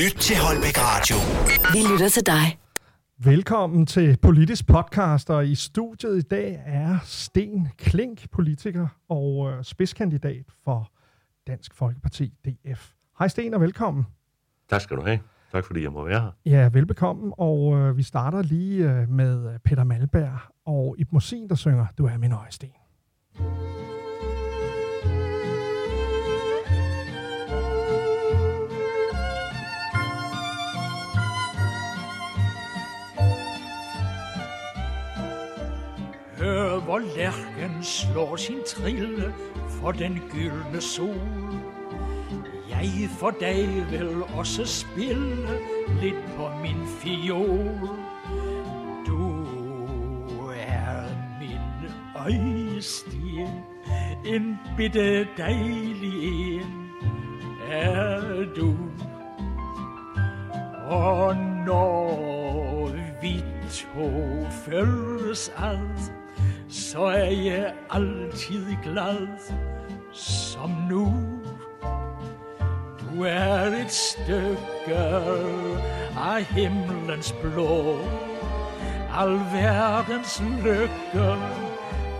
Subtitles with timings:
[0.00, 1.16] Lyt til Holbæk Radio.
[1.72, 2.58] Vi lytter til dig.
[3.18, 9.64] Velkommen til Politisk Podcast, og i studiet i dag er Sten Klink, politiker og øh,
[9.64, 10.92] spidskandidat for
[11.46, 12.90] Dansk Folkeparti DF.
[13.18, 14.06] Hej Sten og velkommen.
[14.70, 15.18] Tak skal du have.
[15.52, 16.30] Tak fordi jeg må være her.
[16.46, 21.54] Ja, velbekomme, og øh, vi starter lige øh, med Peter Malberg og Ib Mosin, der
[21.54, 22.68] synger Du er min øjesten.
[36.92, 39.34] Hvor lærken slår sin trille
[39.68, 41.54] for den gyldne sol.
[42.70, 45.58] Jeg for dig vil også spille
[46.00, 47.88] lidt på min fiol.
[49.06, 49.46] Du
[50.56, 51.04] er
[51.40, 53.48] min øjesten,
[54.26, 56.90] en bitte dejlig en
[57.70, 58.76] er du.
[60.88, 62.90] Og når
[63.22, 64.10] vi to
[64.64, 66.21] følges alt,
[66.72, 69.28] så er jeg altid glad
[70.12, 71.12] som nu.
[73.00, 74.96] Du er et stykke
[76.16, 77.98] af himlens blå,
[79.18, 81.36] al verdens lykke,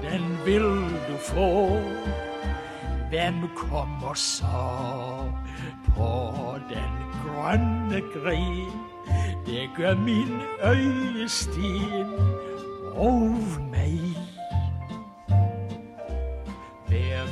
[0.03, 0.63] den vil
[1.09, 1.81] du få.
[3.09, 4.47] Hvem kommer så
[5.97, 6.35] på
[6.69, 6.95] den
[7.25, 8.73] grønne gren?
[9.47, 12.33] Det gør min øjestin
[12.95, 13.37] og
[13.71, 14.17] mig.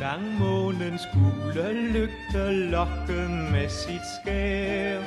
[0.00, 5.00] Gang månens gule lygte lokke med sit skær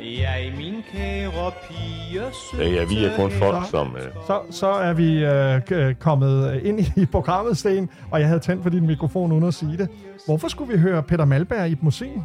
[0.00, 2.22] Jeg, min kære pige,
[2.58, 3.96] Ja, ja, vi er kun folk, som...
[3.96, 8.40] Øh, Så, så er vi øh, k- kommet ind i programmet, Sten, og jeg havde
[8.40, 9.88] tændt for din mikrofon uden at sige det.
[10.26, 12.22] Hvorfor skulle vi høre Peter Malberg i Musin?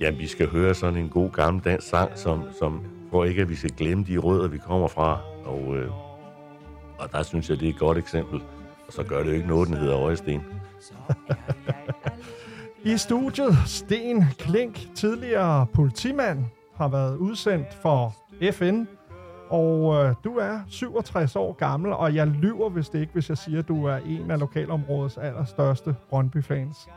[0.00, 2.80] ja, vi skal høre sådan en god gammel dansk sang, som, som
[3.10, 5.18] for ikke, at vi skal glemme de rødder, vi kommer fra.
[5.44, 5.90] Og, øh,
[6.98, 8.40] og der synes jeg, det er et godt eksempel.
[8.88, 10.42] Så gør det jo ikke noget, den hedder Øjesten.
[12.84, 16.44] I studiet, Sten Klink, tidligere politimand,
[16.74, 18.14] har været udsendt for
[18.52, 18.84] FN,
[19.48, 23.38] og øh, du er 67 år gammel, og jeg lyver hvis det ikke, hvis jeg
[23.38, 26.88] siger, at du er en af lokalområdets allerstørste Brøndby-fans.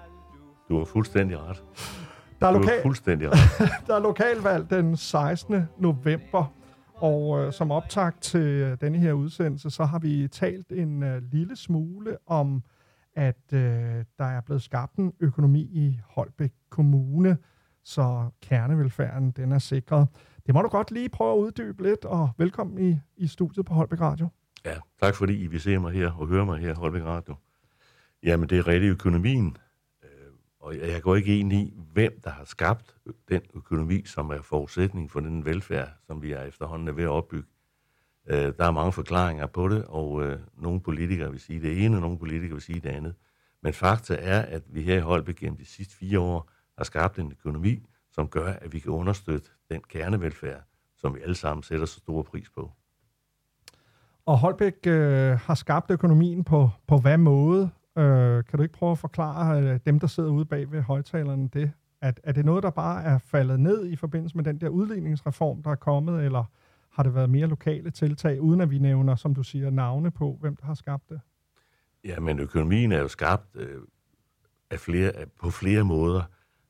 [0.70, 1.64] Du har fuldstændig ret.
[2.42, 3.70] Der er, lokal, fuldstændig ret.
[3.88, 5.68] der er lokalvalg den 16.
[5.80, 6.54] november,
[7.02, 11.22] og øh, som optakt til øh, denne her udsendelse, så har vi talt en øh,
[11.32, 12.64] lille smule om,
[13.16, 13.60] at øh,
[14.18, 17.38] der er blevet skabt en økonomi i Holbæk Kommune,
[17.84, 20.08] så kernevelfærden den er sikret.
[20.46, 23.74] Det må du godt lige prøve at uddybe lidt, og velkommen i, i studiet på
[23.74, 24.28] Holbæk Radio.
[24.66, 27.36] Ja, tak fordi I vil se mig her og høre mig her, Holbæk Radio.
[28.24, 29.58] Jamen, det er rigtig økonomien.
[30.62, 32.96] Og jeg jeg går ikke ind i, hvem der har skabt
[33.30, 37.10] den økonomi, som er forudsætning for den velfærd, som vi er efterhånden er ved at
[37.10, 37.48] opbygge.
[38.28, 41.98] Øh, Der er mange forklaringer på det, og øh, nogle politikere vil sige det ene,
[41.98, 43.16] og nogle politikere vil sige det andet.
[43.64, 47.20] Men fakta er, at vi her i Holbæk gennem de sidste fire år har skabt
[47.20, 50.62] en økonomi, som gør, at vi kan understøtte den kernevelfærd,
[50.98, 52.72] som vi alle sammen sætter så stor pris på.
[54.26, 57.70] Og Holbæk øh, har skabt økonomien på, på hvad måde?
[57.98, 61.50] Øh, kan du ikke prøve at forklare øh, dem, der sidder ude bag ved højtalerne
[61.54, 61.72] det?
[62.02, 65.64] At, er det noget, der bare er faldet ned i forbindelse med den der udligningsreform,
[65.64, 66.44] der er kommet, eller
[66.90, 70.38] har det været mere lokale tiltag, uden at vi nævner, som du siger, navne på,
[70.42, 71.22] hvem der har skabt det?
[72.04, 73.82] Ja, men økonomien er jo skabt øh,
[74.70, 76.22] af flere, på flere måder.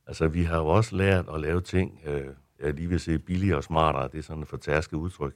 [0.08, 2.28] Altså, vi har jo også lært at lave ting, øh,
[2.60, 5.36] jeg lige vil sige billigere og smartere, det er sådan et fortærsket udtryk.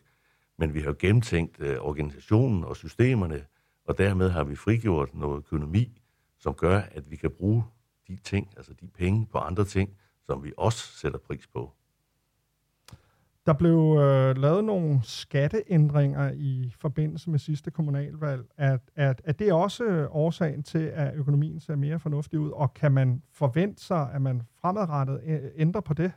[0.58, 3.42] Men vi har jo gennemtænkt øh, organisationen og systemerne,
[3.86, 6.02] og dermed har vi frigjort noget økonomi,
[6.38, 7.64] som gør, at vi kan bruge
[8.08, 9.90] de ting, altså de penge på andre ting,
[10.26, 11.72] som vi også sætter pris på.
[13.46, 18.46] Der blev øh, lavet nogle skatteændringer i forbindelse med sidste kommunalvalg.
[18.58, 22.92] Er, er, er det også årsagen til, at økonomien ser mere fornuftig ud, og kan
[22.92, 26.12] man forvente sig, at man fremadrettet øh, ændrer på det?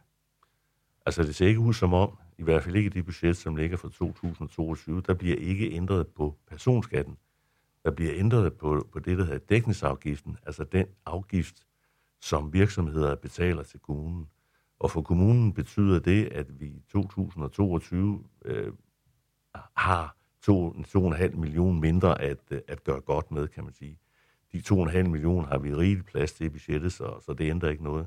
[1.07, 3.57] Altså, det ser ikke ud som om, i hvert fald ikke i det budget, som
[3.57, 7.17] ligger for 2022, der bliver ikke ændret på personskatten.
[7.89, 11.67] Der bliver ændret på, på det, der hedder dækningsafgiften, altså den afgift,
[12.21, 14.29] som virksomheder betaler til kommunen.
[14.79, 18.73] Og for kommunen betyder det, at vi i 2022 øh,
[19.77, 20.17] har
[20.51, 23.99] 2,5 millioner mindre at, øh, at gøre godt med, kan man sige.
[24.53, 27.85] De 2,5 millioner har vi rigeligt plads til i budgettet, så, så det ændrer ikke
[27.85, 28.07] noget.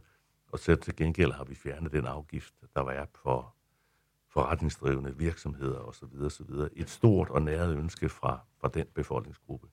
[0.52, 3.56] Og så til gengæld har vi fjernet den afgift, der var for
[4.34, 6.08] forretningsdrivende virksomheder osv.
[6.26, 6.50] osv.
[6.76, 9.68] Et stort og næret ønske fra, fra den befolkningsgruppe.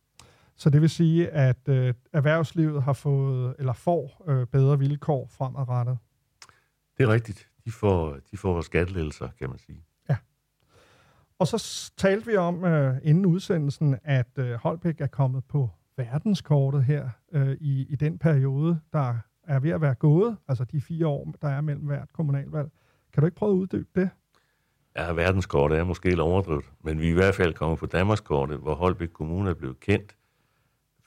[0.56, 5.98] Så det vil sige, at øh, erhvervslivet har fået eller får øh, bedre vilkår fremadrettet.
[6.98, 7.48] Det er rigtigt.
[7.64, 9.84] de får, de får skattelettelser, kan man sige.
[11.38, 16.84] Og så talte vi om øh, inden udsendelsen, at øh, Holbæk er kommet på verdenskortet
[16.84, 21.06] her øh, i, i den periode, der er ved at være gået, altså de fire
[21.06, 22.70] år, der er mellem hvert kommunalvalg.
[23.12, 24.10] Kan du ikke prøve at uddybe det?
[24.98, 28.58] Ja, verdenskortet er måske lidt overdrevet, men vi er i hvert fald kommet på Danmarkskortet,
[28.58, 30.16] hvor Holbæk Kommune er blevet kendt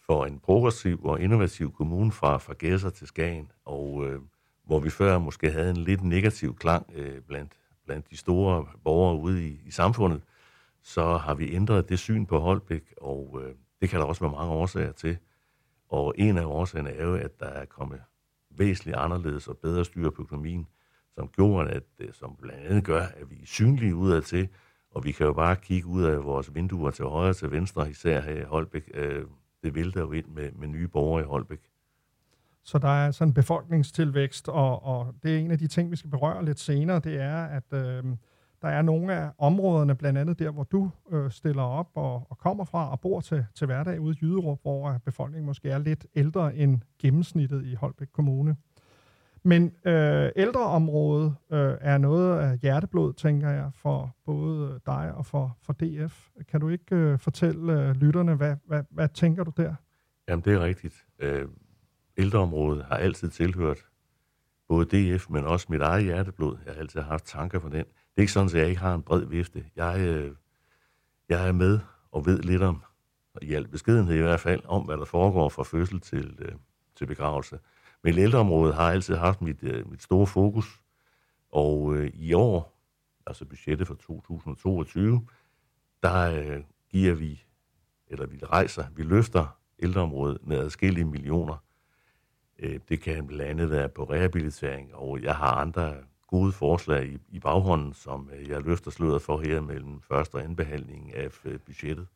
[0.05, 4.21] for en progressiv og innovativ kommune fra, fra Gæsser til Skagen, og øh,
[4.63, 7.51] hvor vi før måske havde en lidt negativ klang øh, blandt,
[7.85, 10.21] blandt de store borgere ude i, i samfundet,
[10.81, 14.31] så har vi ændret det syn på Holbæk, og øh, det kan der også være
[14.31, 15.17] mange årsager til.
[15.89, 18.01] Og en af årsagerne er jo, at der er kommet
[18.49, 20.67] væsentligt anderledes og bedre styr på økonomien,
[21.15, 24.47] som gjorde, at, øh, som blandt andet gør, at vi er synlige udad til,
[24.91, 27.89] og vi kan jo bare kigge ud af vores vinduer til højre og til venstre,
[27.89, 28.91] især her i Holbæk.
[28.93, 29.25] Øh,
[29.63, 31.59] det vælter jo ind med, med nye borgere i Holbæk.
[32.63, 35.95] Så der er sådan en befolkningstilvækst, og, og det er en af de ting, vi
[35.95, 38.03] skal berøre lidt senere, det er, at øh,
[38.61, 42.37] der er nogle af områderne, blandt andet der, hvor du øh, stiller op og, og
[42.37, 46.05] kommer fra og bor til, til hverdag ude i Jyderup, hvor befolkningen måske er lidt
[46.15, 48.55] ældre end gennemsnittet i Holbæk Kommune.
[49.43, 55.25] Men øh, ældreområdet øh, er noget af hjerteblod, tænker jeg, for både øh, dig og
[55.25, 56.27] for, for DF.
[56.47, 59.75] Kan du ikke øh, fortælle øh, lytterne, hvad, hvad, hvad tænker du der?
[60.27, 61.05] Jamen, det er rigtigt.
[61.19, 61.47] Øh,
[62.17, 63.77] ældreområdet har altid tilhørt
[64.67, 66.57] både DF, men også mit eget hjerteblod.
[66.65, 67.85] Jeg har altid haft tanker for den.
[67.85, 69.65] Det er ikke sådan, at jeg ikke har en bred vifte.
[69.75, 70.31] Jeg, øh,
[71.29, 71.79] jeg er med
[72.11, 72.83] og ved lidt om,
[73.41, 76.51] i al beskedenhed i hvert fald, om hvad der foregår fra fødsel til, øh,
[76.95, 77.59] til begravelse.
[78.03, 80.81] Men ældreområdet har altid haft mit, øh, mit store fokus,
[81.51, 82.77] og øh, i år,
[83.27, 85.27] altså budgettet for 2022,
[86.03, 87.43] der øh, giver vi,
[88.07, 91.63] eller vi rejser, vi løfter ældreområdet med adskillige millioner.
[92.59, 95.95] Øh, det kan blandt andet være på rehabilitering, og jeg har andre
[96.27, 100.41] gode forslag i, i baghånden, som øh, jeg løfter sløret for her mellem første og
[100.41, 102.07] anden behandling af øh, budgettet.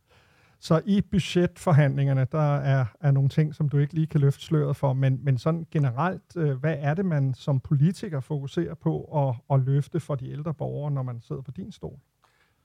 [0.59, 4.75] Så i budgetforhandlingerne, der er, er nogle ting, som du ikke lige kan løfte sløret
[4.75, 9.55] for, men, men sådan generelt, øh, hvad er det, man som politiker fokuserer på at,
[9.55, 11.99] at løfte for de ældre borgere, når man sidder på din stol?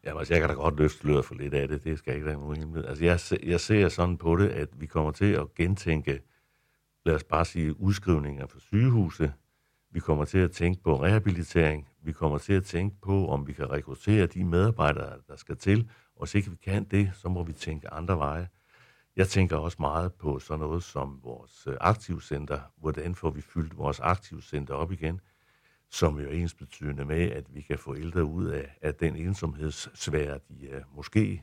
[0.04, 1.84] Jamen, altså, jeg kan da godt løfte sløret for lidt af det.
[1.84, 2.88] Det skal ikke være nogen hemmelighed.
[2.88, 6.20] Altså, jeg, jeg ser sådan på det, at vi kommer til at gentænke,
[7.06, 9.32] lad os bare sige, udskrivninger fra sygehuse.
[9.92, 11.88] Vi kommer til at tænke på rehabilitering.
[12.02, 15.90] Vi kommer til at tænke på, om vi kan rekruttere de medarbejdere, der skal til.
[16.20, 18.48] Og hvis ikke vi kan det, så må vi tænke andre veje.
[19.16, 22.60] Jeg tænker også meget på sådan noget som vores øh, aktivcenter.
[22.76, 25.20] Hvordan får vi fyldt vores aktivcenter op igen?
[25.90, 29.16] som jo er ens betydende med, at vi kan få ældre ud af, af den
[29.16, 31.42] ensomhedssvær, de uh, måske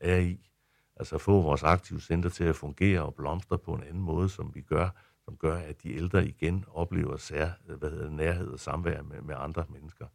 [0.00, 0.50] er i.
[0.96, 4.60] Altså få vores aktivcenter til at fungere og blomstre på en anden måde, som vi
[4.60, 4.88] gør,
[5.24, 9.34] som gør, at de ældre igen oplever sær, hvad hedder, nærhed og samvær med, med
[9.38, 10.06] andre mennesker.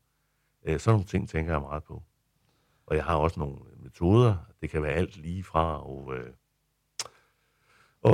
[0.62, 2.04] Uh, sådan nogle ting tænker jeg meget på.
[2.85, 4.35] Og jeg har også nogle metoder.
[4.62, 6.30] Det kan være alt lige fra at, øh,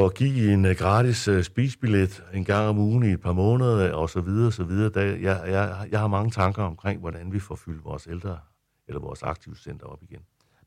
[0.05, 3.93] at give en øh, gratis øh, spisbillet en gang om ugen i et par måneder,
[3.93, 4.89] og så videre, så videre.
[4.89, 8.37] Der, jeg, jeg, jeg har mange tanker omkring, hvordan vi får fyldt vores ældre,
[8.87, 10.21] eller vores aktivcenter op igen.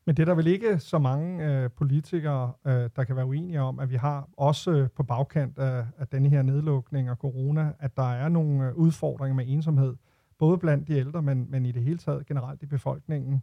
[0.05, 3.61] Men det er der vel ikke så mange øh, politikere, øh, der kan være uenige
[3.61, 7.73] om, at vi har også øh, på bagkant af, af denne her nedlukning og corona,
[7.79, 9.95] at der er nogle øh, udfordringer med ensomhed,
[10.39, 13.41] både blandt de ældre, men, men i det hele taget generelt i befolkningen.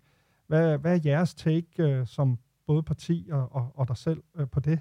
[0.51, 4.49] Hvad, hvad er jeres take øh, som både parti og, og, og dig selv øh,
[4.49, 4.81] på det?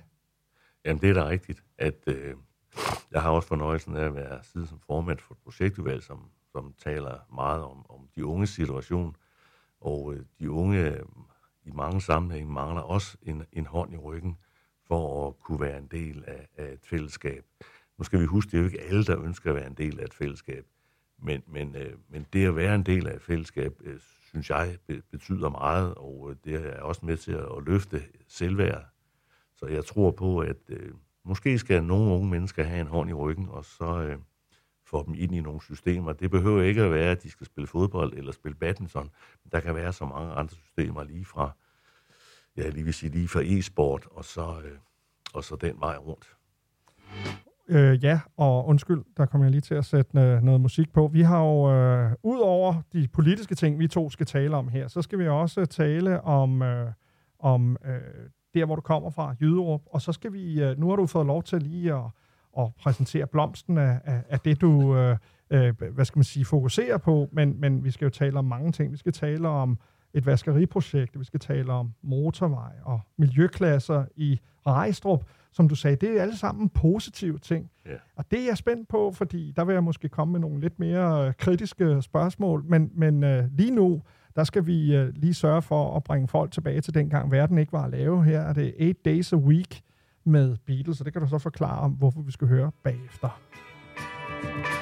[0.86, 2.36] Jamen, det er da rigtigt, at øh,
[3.12, 6.74] jeg har også fornøjelsen af at være side som formand for et projektudvalg, som, som
[6.84, 9.16] taler meget om, om de unges situation.
[9.82, 11.04] Og øh, de unge øh,
[11.66, 14.38] i mange sammenhænge mangler også en, en hånd i ryggen
[14.88, 17.46] for at kunne være en del af, af et fællesskab.
[17.98, 20.00] Nu skal vi huske, det er jo ikke alle, der ønsker at være en del
[20.00, 20.66] af et fællesskab.
[21.18, 24.00] Men, men, øh, men det at være en del af et fællesskab, øh,
[24.30, 24.78] synes jeg,
[25.12, 28.86] betyder meget, og øh, det er også med til at løfte selvværd.
[29.56, 30.94] Så jeg tror på, at øh,
[31.24, 34.18] måske skal nogle unge mennesker have en hånd i ryggen, og så øh,
[34.86, 36.14] få dem ind i nogle systemer.
[36.14, 39.10] Det behøver ikke at være, at de skal spille fodbold eller spille badminton.
[39.44, 41.52] Men der kan være så mange andre systemer lige fra,
[42.58, 44.78] ja, lige vil sige, lige fra e-sport, og så, øh,
[45.34, 46.36] og så den vej rundt.
[47.70, 51.10] Øh, ja, og undskyld, der kommer jeg lige til at sætte øh, noget musik på.
[51.14, 54.88] Vi har jo, øh, ud over de politiske ting, vi to skal tale om her,
[54.88, 56.92] så skal vi også tale om, øh,
[57.40, 60.96] om øh, der, hvor du kommer fra, Jyderup, og så skal vi, øh, nu har
[60.96, 62.06] du fået lov til lige at,
[62.60, 65.18] at præsentere blomsten af, af, af det, du, øh,
[65.50, 68.72] øh, hvad skal man sige, fokuserer på, men, men vi skal jo tale om mange
[68.72, 68.92] ting.
[68.92, 69.80] Vi skal tale om
[70.14, 75.24] et vaskeriprojekt, vi skal tale om motorvej og miljøklasser i Rejstrup.
[75.52, 77.72] Som du sagde, det er alle sammen positive ting.
[77.86, 77.92] Ja.
[78.16, 80.80] Og det er jeg spændt på, fordi der vil jeg måske komme med nogle lidt
[80.80, 82.64] mere øh, kritiske spørgsmål.
[82.68, 84.02] Men, men øh, lige nu,
[84.36, 87.74] der skal vi øh, lige sørge for at bringe folk tilbage til dengang verden ikke
[87.74, 88.24] var at lave.
[88.24, 89.82] Her er det 8 Days a Week
[90.24, 93.40] med Beatles, og det kan du så forklare om, hvorfor vi skal høre bagefter.
[94.44, 94.79] Ooh,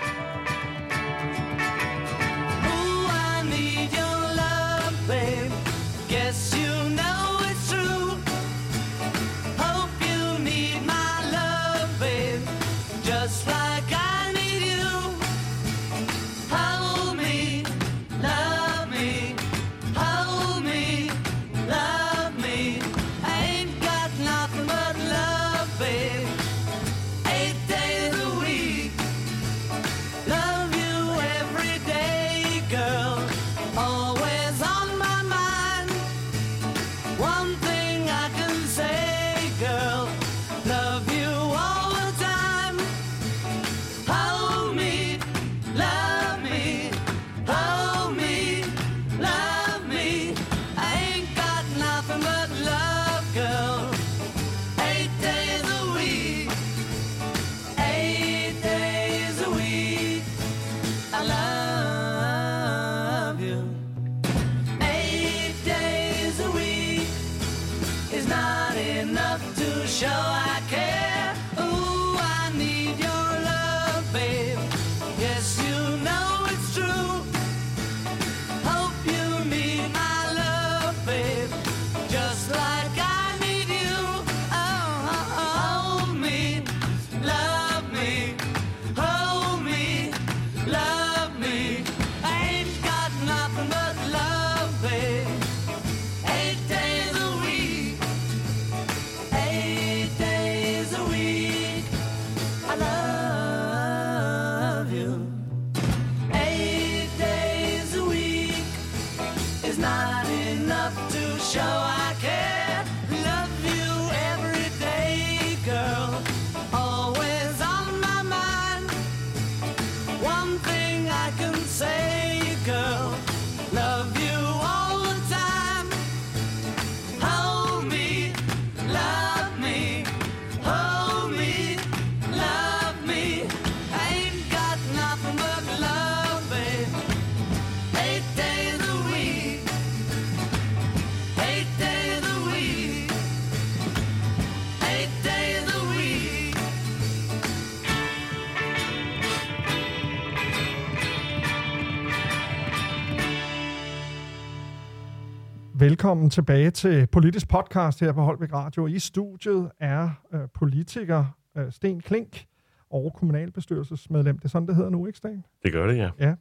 [156.08, 158.88] Velkommen tilbage til Politisk Podcast her på Holbæk Radio.
[158.88, 161.26] I studiet er øh, politiker
[161.58, 162.46] øh, Sten Klink
[162.90, 164.38] og kommunalbestyrelsesmedlem.
[164.38, 165.44] Det er sådan, det hedder nu, ikke Sten?
[165.64, 166.36] Det gør det, ja.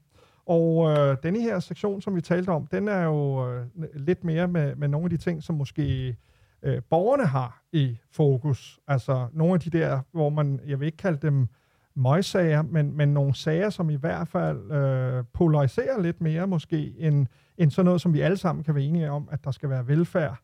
[0.46, 4.48] Og øh, denne her sektion, som vi talte om, den er jo øh, lidt mere
[4.48, 6.16] med, med nogle af de ting, som måske
[6.62, 8.80] øh, borgerne har i fokus.
[8.88, 11.48] Altså nogle af de der, hvor man, jeg vil ikke kalde dem
[11.96, 17.26] møgsager, men, men nogle sager, som i hvert fald øh, polariserer lidt mere måske, end,
[17.58, 19.88] end sådan noget, som vi alle sammen kan være enige om, at der skal være
[19.88, 20.36] velfærd.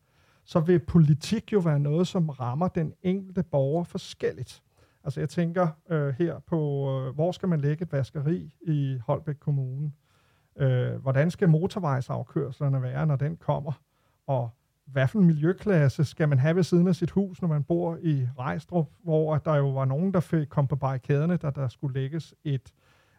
[0.45, 4.63] Så vil politik jo være noget, som rammer den enkelte borger forskelligt.
[5.03, 9.35] Altså jeg tænker øh, her på, øh, hvor skal man lægge et vaskeri i Holbæk
[9.35, 9.91] Kommune?
[10.57, 13.71] Øh, hvordan skal motorvejsafkørslerne være, når den kommer?
[14.27, 14.49] Og
[14.85, 17.97] hvad for en miljøklasse skal man have ved siden af sit hus, når man bor
[18.01, 22.01] i Rejstrup, hvor der jo var nogen, der fik, kom på barrikaderne, da der skulle
[22.01, 22.73] lægges et,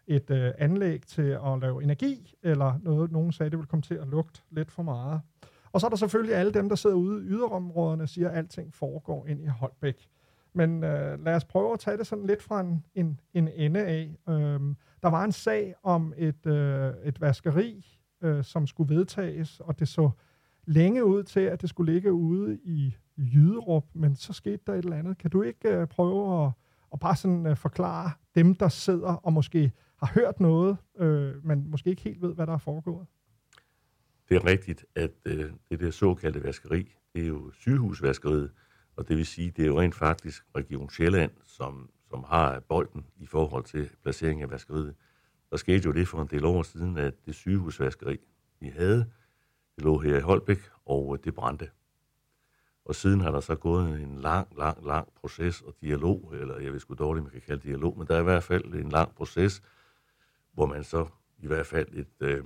[0.07, 3.95] et øh, anlæg til at lave energi, eller noget, nogen sagde, det ville komme til
[3.95, 5.21] at lugte lidt for meget.
[5.71, 8.37] Og så er der selvfølgelig alle dem, der sidder ude i yderområderne og siger, at
[8.37, 10.09] alting foregår ind i Holbæk.
[10.53, 13.85] Men øh, lad os prøve at tage det sådan lidt fra en, en, en ende
[13.85, 14.17] af.
[14.29, 17.85] Øhm, der var en sag om et, øh, et vaskeri,
[18.21, 20.09] øh, som skulle vedtages, og det så
[20.65, 24.83] længe ud til, at det skulle ligge ude i Jyderup, men så skete der et
[24.83, 25.17] eller andet.
[25.17, 26.51] Kan du ikke uh, prøve at,
[26.93, 31.69] at bare sådan uh, forklare dem, der sidder og måske har hørt noget, øh, men
[31.69, 33.07] måske ikke helt ved, hvad der er foregået?
[34.29, 38.51] Det er rigtigt, at øh, det der såkaldte vaskeri, det er jo sygehusvaskeriet,
[38.95, 43.05] og det vil sige, det er jo rent faktisk Region Sjælland, som, som har bolden
[43.17, 44.95] i forhold til placering af vaskeriet.
[45.51, 48.17] Der skete jo det for en del år siden, at det sygehusvaskeri,
[48.59, 49.11] vi havde,
[49.75, 51.69] det lå her i Holbæk, og øh, det brændte.
[52.85, 56.71] Og siden har der så gået en lang, lang, lang proces og dialog, eller jeg
[56.73, 59.15] ved sgu dårligt, man kan kalde dialog, men der er i hvert fald en lang
[59.15, 59.63] proces,
[60.53, 62.43] hvor man så i hvert fald et, øh,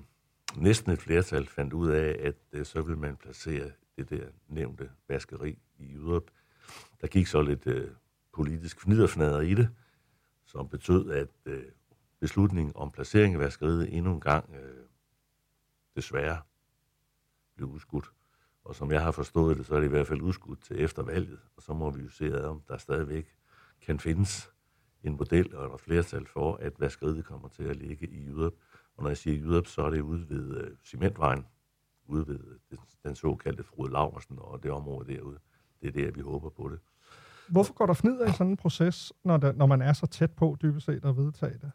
[0.57, 4.91] næsten et flertal fandt ud af, at øh, så ville man placere det der nævnte
[5.07, 6.31] vaskeri i Jyderup.
[7.01, 7.91] Der gik så lidt øh,
[8.33, 9.69] politisk fniderfnader i det,
[10.45, 11.63] som betød, at øh,
[12.19, 14.85] beslutningen om placering af vaskeriet endnu en gang øh,
[15.95, 16.41] desværre
[17.59, 18.05] blev udskudt.
[18.63, 21.03] Og som jeg har forstået det, så er det i hvert fald udskudt til efter
[21.03, 23.35] valget, og så må vi jo se, om der stadigvæk
[23.81, 24.51] kan findes
[25.03, 28.53] en model og et flertal for, at vaskeriet kommer til at ligge i Jyderup.
[28.95, 31.45] Og når jeg siger Jyderup, så er det ude ved øh, Cementvejen,
[32.05, 32.39] ude ved
[32.69, 35.39] den, den såkaldte Frode Laversen og det område derude.
[35.81, 36.79] Det er der, vi håber på det.
[37.49, 40.31] Hvorfor går der fnider i sådan en proces, når, der, når man er så tæt
[40.31, 41.71] på dybest set at vedtage det?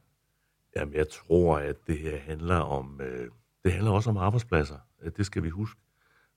[0.76, 3.30] Jamen, jeg tror, at det her handler om, øh,
[3.64, 4.76] det handler også om arbejdspladser.
[5.16, 5.80] Det skal vi huske.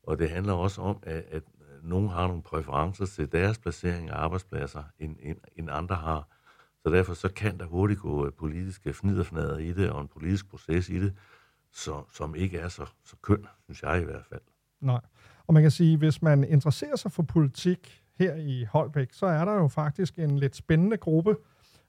[0.03, 1.43] Og det handler også om, at, at
[1.83, 6.27] nogen har nogle præferencer til deres placering af arbejdspladser, end, end, end andre har.
[6.83, 10.49] Så derfor så kan der hurtigt gå øh, politiske fniderfnader i det, og en politisk
[10.49, 11.13] proces i det,
[11.71, 14.41] så, som ikke er så, så køn, synes jeg i hvert fald.
[14.81, 15.01] Nej.
[15.47, 19.45] Og man kan sige, hvis man interesserer sig for politik her i Holbæk, så er
[19.45, 21.35] der jo faktisk en lidt spændende gruppe.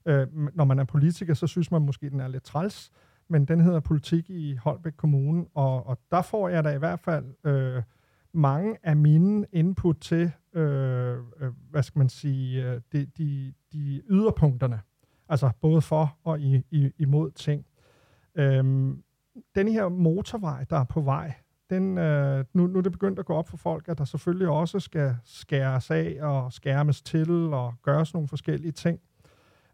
[0.06, 2.90] Øh, når man er politiker, så synes man måske, den er lidt træls,
[3.28, 7.00] men den hedder Politik i Holbæk Kommune, og, og der får jeg da i hvert
[7.00, 7.82] fald øh,
[8.32, 14.02] mange af mine input til, øh, øh, hvad skal man sige, øh, de, de, de
[14.08, 14.80] yderpunkterne,
[15.28, 17.66] altså både for og i, i, imod ting.
[18.34, 19.02] Øhm,
[19.54, 21.34] den her motorvej, der er på vej,
[21.70, 24.48] den, øh, nu, nu er det begyndt at gå op for folk, at der selvfølgelig
[24.48, 29.00] også skal skæres af og skærmes til og gøres nogle forskellige ting.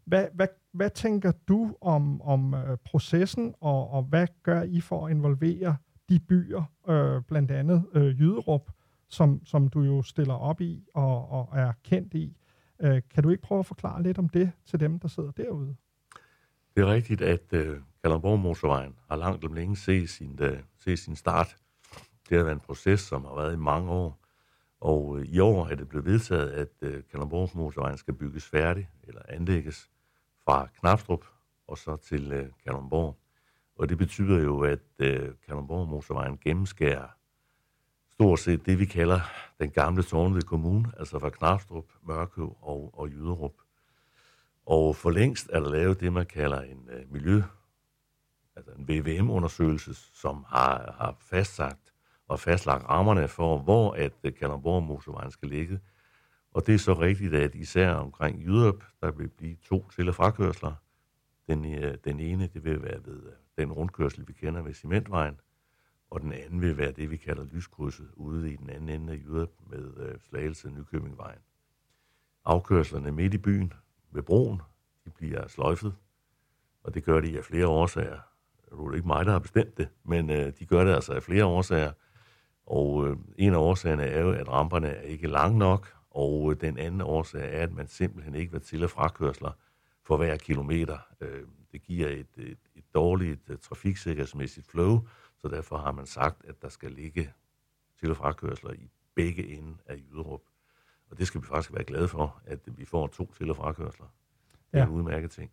[0.05, 5.05] Hvad, hvad, hvad tænker du om, om øh, processen, og, og hvad gør I for
[5.05, 5.77] at involvere
[6.09, 8.71] de byer, øh, blandt andet øh, Jyderup,
[9.09, 12.37] som, som du jo stiller op i og, og er kendt i?
[12.81, 15.75] Øh, kan du ikke prøve at forklare lidt om det til dem, der sidder derude?
[16.75, 20.99] Det er rigtigt, at øh, Kalundborg Motorvejen har langt om længe set sin, øh, set
[20.99, 21.55] sin start.
[22.29, 24.19] Det har været en proces, som har været i mange år.
[24.81, 28.89] Og øh, i år er det blevet vedtaget, at øh, Kalundborg Motorvejen skal bygges færdig,
[29.03, 29.89] eller anlægges,
[30.45, 31.25] fra Knapstrup
[31.67, 33.17] og så til øh, Kalundborg.
[33.75, 37.07] Og det betyder jo, at øh, Kalundborg Motorvejen gennemskærer
[38.11, 39.19] stort set det, vi kalder
[39.59, 43.53] den gamle tårnede Kommune, altså fra Knapstrup, Mørkøv og, og Jyderup.
[44.65, 47.43] Og for længst er der lavet det, man kalder en øh, miljø,
[48.55, 51.93] altså en VVM-undersøgelse, som har, har fastsagt
[52.27, 55.79] og fastlagt rammerne for, hvor at øh, Kalundborg Motorvejen skal ligge.
[56.55, 60.15] Og det er så rigtigt, at især omkring Jyderup, der vil blive to til- og
[60.15, 60.73] frakørsler.
[61.47, 65.39] Den, øh, den ene, det vil være ved øh, den rundkørsel, vi kender ved Cementvejen,
[66.09, 69.17] og den anden vil være det, vi kalder lyskrydset ude i den anden ende af
[69.17, 71.39] Jyderup med øh, Slagelse Nykøbingvejen.
[72.45, 73.73] Afkørslerne midt i byen
[74.11, 74.61] ved broen,
[75.05, 75.95] de bliver sløjfet,
[76.83, 78.19] og det gør de af flere årsager.
[78.65, 81.23] Det er ikke mig, der har bestemt det, men øh, de gør det altså af
[81.23, 81.91] flere årsager.
[82.65, 86.61] Og øh, en af årsagerne er jo, at ramperne er ikke lang nok, og øh,
[86.61, 89.51] den anden årsag er, at man simpelthen ikke vil til- og frakørsler
[90.03, 90.97] for hver kilometer.
[91.21, 96.45] Øh, det giver et, et, et dårligt uh, trafiksikkerhedsmæssigt flow, så derfor har man sagt,
[96.47, 97.33] at der skal ligge
[97.99, 100.41] til- og frakørsler i begge ender af Jyderup.
[101.11, 104.05] Og det skal vi faktisk være glade for, at vi får to til- og frakørsler.
[104.71, 104.85] Det er Ja.
[104.85, 105.51] en udmærket ting.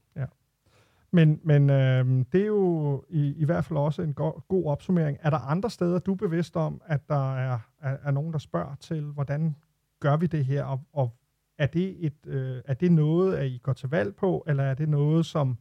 [1.15, 5.19] Men, men øh, det er jo i, i hvert fald også en go- god opsummering.
[5.21, 8.39] Er der andre steder, du er bevidst om, at der er, er, er nogen, der
[8.39, 9.57] spørger til, hvordan
[10.03, 11.17] gør vi det her, og, og
[11.59, 14.75] er, det et, øh, er det noget, at I går til valg på, eller er
[14.75, 15.59] det noget, som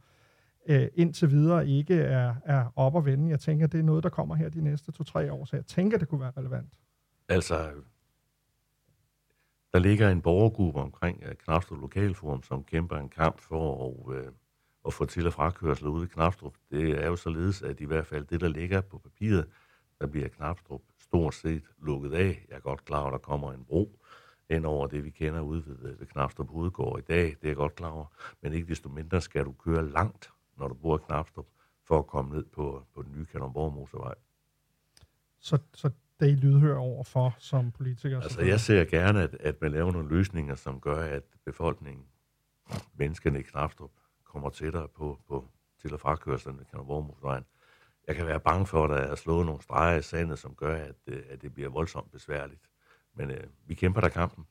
[0.66, 3.30] øh, indtil videre ikke er, er op og vende?
[3.30, 5.98] Jeg tænker, det er noget, der kommer her de næste to-tre år, så jeg tænker,
[5.98, 6.72] det kunne være relevant.
[7.28, 7.70] Altså,
[9.72, 14.16] der ligger en borgergruppe omkring øh, uh, Knapstrup Lokalforum, som kæmper en kamp for at,
[14.16, 14.32] uh,
[14.86, 16.54] at få til- og frakørsel ude i Knapstrup.
[16.70, 19.46] Det er jo således, at i hvert fald det, der ligger på papiret,
[20.00, 22.46] der bliver Knapstrup stort set lukket af.
[22.48, 23.98] Jeg er godt klar at der kommer en bro
[24.50, 27.24] hen over det, vi kender ude ved, ved Knapstrup Hovedgård i dag.
[27.24, 28.06] Det er jeg godt klar over.
[28.42, 31.46] Men ikke desto mindre skal du køre langt, når du bor i Knapstrup,
[31.84, 34.14] for at komme ned på, på den nye Kalundborg Motorvej.
[35.40, 38.20] Så, så det er I lydhør over for som politiker.
[38.20, 42.06] Altså, jeg ser gerne, at, at man laver nogle løsninger, som gør, at befolkningen,
[42.94, 43.90] menneskene i Knapstrup,
[44.24, 45.48] kommer tættere på, på
[45.80, 47.44] til- og frakørslerne ved Kalundborg
[48.08, 50.74] Jeg kan være bange for, at der er slået nogle streger i sandet, som gør,
[50.74, 52.70] at, øh, at det bliver voldsomt besværligt.
[53.14, 54.44] Men øh, vi kæmper der kampen.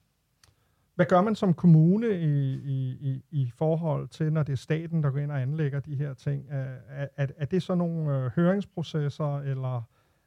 [0.96, 5.04] Hvad gør man som kommune i, i, i, i forhold til, når det er staten,
[5.04, 6.46] der går ind og anlægger de her ting?
[6.50, 6.78] Er,
[7.18, 9.82] er, er det så nogle øh, høringsprocesser, eller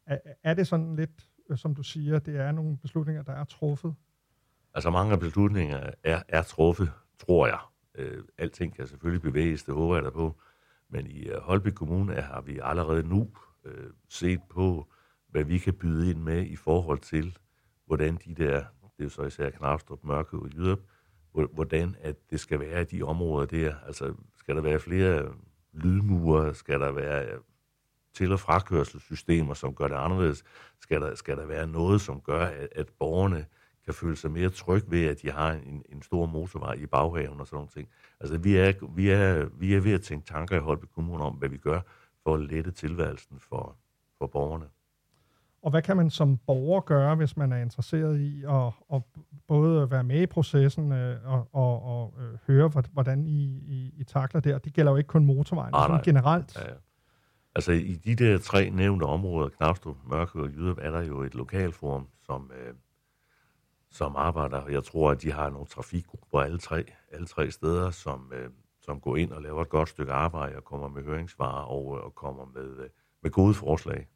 [0.07, 3.45] er, er det sådan lidt, øh, som du siger, det er nogle beslutninger, der er
[3.45, 3.95] truffet?
[4.75, 7.59] Altså mange af beslutninger er, er truffet, tror jeg.
[7.95, 10.41] Øh, alting kan selvfølgelig bevæges, det håber jeg da på.
[10.89, 13.31] Men i øh, Holbæk Kommune har vi allerede nu
[13.65, 14.93] øh, set på,
[15.29, 17.39] hvad vi kan byde ind med i forhold til,
[17.87, 20.81] hvordan de der, det er jo så især Knarstrup, Mørke og Jyderup,
[21.33, 23.75] hvordan at det skal være i de områder der.
[23.87, 25.33] Altså, skal der være flere
[25.73, 26.55] lydmure?
[26.55, 27.39] Skal der være øh,
[28.15, 30.45] til- og frakørselssystemer, som gør det anderledes?
[30.81, 33.47] Skal der, skal der være noget, som gør, at, at borgerne
[33.85, 37.41] kan føle sig mere trygge ved, at de har en, en stor motorvej i baghaven
[37.41, 37.71] og sådan noget.
[37.71, 37.89] ting.
[38.21, 41.35] Altså, vi er, vi er, vi er ved at tænke tanker i Holbæk Kommune om,
[41.35, 41.81] hvad vi gør
[42.23, 43.77] for at lette tilværelsen for,
[44.19, 44.67] for borgerne.
[45.65, 49.03] Og hvad kan man som borger gøre, hvis man er interesseret i at, at
[49.49, 53.95] både være med i processen øh, og, og, og øh, høre, hvor- hvordan I, I,
[53.97, 54.55] I takler det?
[54.55, 56.03] Og det gælder jo ikke kun motorvejen, sådan nej.
[56.05, 56.57] generelt.
[56.57, 56.75] Ja, ja.
[57.55, 61.35] Altså i de der tre nævnte områder, Knabstrup, Mørke og Jyderup, er der jo et
[61.35, 62.75] lokalforum, som, øh,
[63.91, 68.33] som arbejder, jeg tror, at de har nogle trafikgrupper alle tre, alle tre steder, som,
[68.35, 68.51] øh,
[68.83, 72.05] som går ind og laver et godt stykke arbejde og kommer med høringssvar og, øh,
[72.05, 72.89] og kommer med, øh,
[73.23, 74.09] med gode forslag.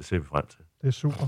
[0.00, 0.60] Det ser vi frem til.
[0.80, 1.26] Det er super.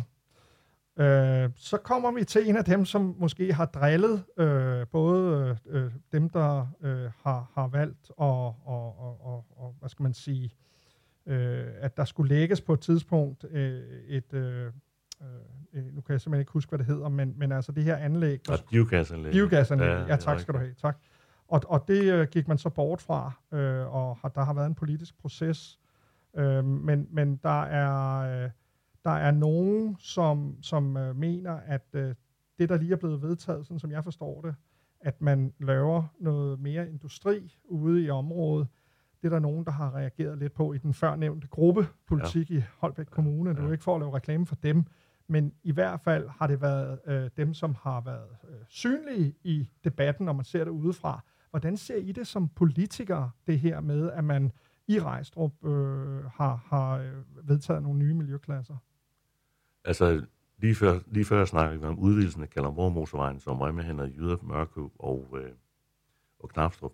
[0.97, 5.91] Øh, så kommer vi til en af dem, som måske har drillet øh, både øh,
[6.13, 10.51] dem, der øh, har, har valgt og, og, og, og, og hvad skal man sige,
[11.27, 14.67] øh, at der skulle lægges på et tidspunkt øh, et, øh,
[15.75, 17.97] øh, nu kan jeg simpelthen ikke huske, hvad det hedder, men, men altså det her
[17.97, 19.33] anlæg, Og biogasanlæg.
[19.33, 20.97] Biogasanlæg, ja, ja tak skal du have, tak.
[21.49, 24.67] Og, og det øh, gik man så bort fra, øh, og har, der har været
[24.67, 25.79] en politisk proces.
[26.37, 28.51] Øh, men, men der er øh,
[29.05, 32.15] der er nogen, som, som øh, mener, at øh,
[32.59, 34.55] det, der lige er blevet vedtaget, sådan som jeg forstår det,
[35.01, 38.69] at man laver noget mere industri ude i området,
[39.23, 42.57] det er der nogen, der har reageret lidt på i den førnævnte gruppe politik ja.
[42.57, 43.51] i Holbæk Kommune.
[43.51, 44.85] Det er jo ikke for at lave reklame for dem,
[45.27, 49.71] men i hvert fald har det været øh, dem, som har været øh, synlige i
[49.85, 51.25] debatten, når man ser det udefra.
[51.51, 54.53] Hvordan ser I det som politikere, det her med, at man
[54.88, 58.77] i Rejstrup øh, har, har øh, vedtaget nogle nye miljøklasser?
[59.85, 60.27] Altså,
[60.59, 64.42] lige før, lige før snakkede vi om udvidelsen af Kalundborg Motorvejen, som Rømmehænder, Jyder, ad
[64.42, 65.53] Mørkø og, øh,
[66.38, 66.92] og Knapstrup.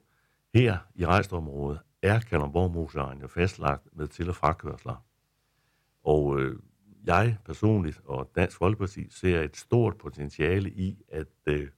[0.55, 5.05] Her i rejstområdet er Kalundborg Motorvejen jo fastlagt med til- og frakørsler.
[6.05, 6.59] Og øh,
[7.05, 11.69] jeg personligt og Dansk Folkeparti ser et stort potentiale i, at, øh,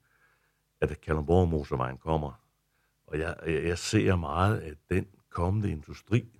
[0.81, 2.41] at Kalundborg Motorvejen kommer.
[3.07, 6.39] Og jeg jeg ser meget, at den kommende industri,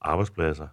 [0.00, 0.68] arbejdspladser,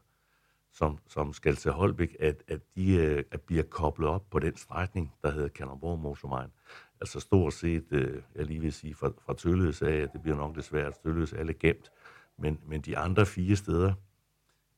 [0.72, 4.58] som, som skal til Holbæk, at, at de øh, at bliver koblet op på den
[4.58, 6.52] strækning, der hedder Kanderborg Motorvejen.
[7.02, 10.38] Altså stort set, øh, jeg lige vil sige, fra, fra Tølløs af, at det bliver
[10.38, 11.92] nok desværre, at Tølløs er gemt,
[12.38, 13.94] men, men de andre fire steder,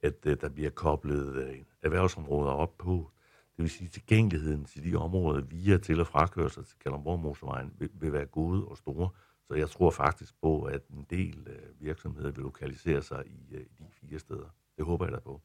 [0.02, 3.12] at øh, der bliver koblet øh, erhvervsområder op på,
[3.58, 7.90] det vil sige tilgængeligheden til de områder via til- og frakørsel til Kalundborg Motorvejen vil,
[7.94, 9.10] vil være gode og store.
[9.48, 13.62] Så jeg tror faktisk på, at en del øh, virksomheder vil lokalisere sig i, øh,
[13.62, 14.56] i de fire steder.
[14.78, 15.42] Det håber jeg da på.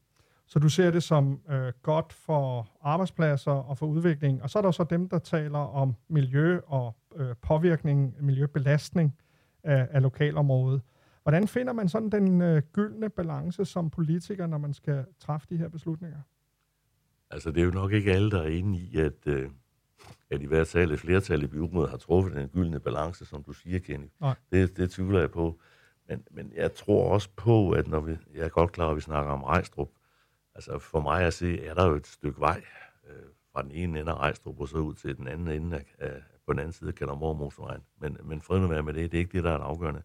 [0.46, 4.42] Så du ser det som øh, godt for arbejdspladser og for udvikling.
[4.42, 9.16] Og så er der så dem, der taler om miljø og øh, påvirkning, miljøbelastning
[9.62, 10.82] af, af lokalområdet.
[11.22, 15.56] Hvordan finder man sådan den øh, gyldne balance som politiker, når man skal træffe de
[15.56, 16.18] her beslutninger?
[17.30, 19.50] Altså, det er jo nok ikke alle, der er inde i, at, øh,
[20.30, 23.52] at i hvert fald et flertal i byrådet har truffet den gyldne balance, som du
[23.52, 24.06] siger, Kenny.
[24.20, 24.34] Nej.
[24.52, 25.60] Det, det tvivler jeg på.
[26.08, 29.00] Men, men jeg tror også på, at når vi, jeg er godt klar, at vi
[29.00, 29.88] snakker om Rejstrup,
[30.56, 32.62] altså for mig at se, er der jo et stykke vej
[33.08, 35.94] øh, fra den ene ende af Rejstrup og så ud til den anden ende af,
[35.98, 37.82] af på den anden side af Kalundborg Motorvejen.
[38.00, 40.02] Men, men fred nu være med det, det er ikke det, der er det afgørende.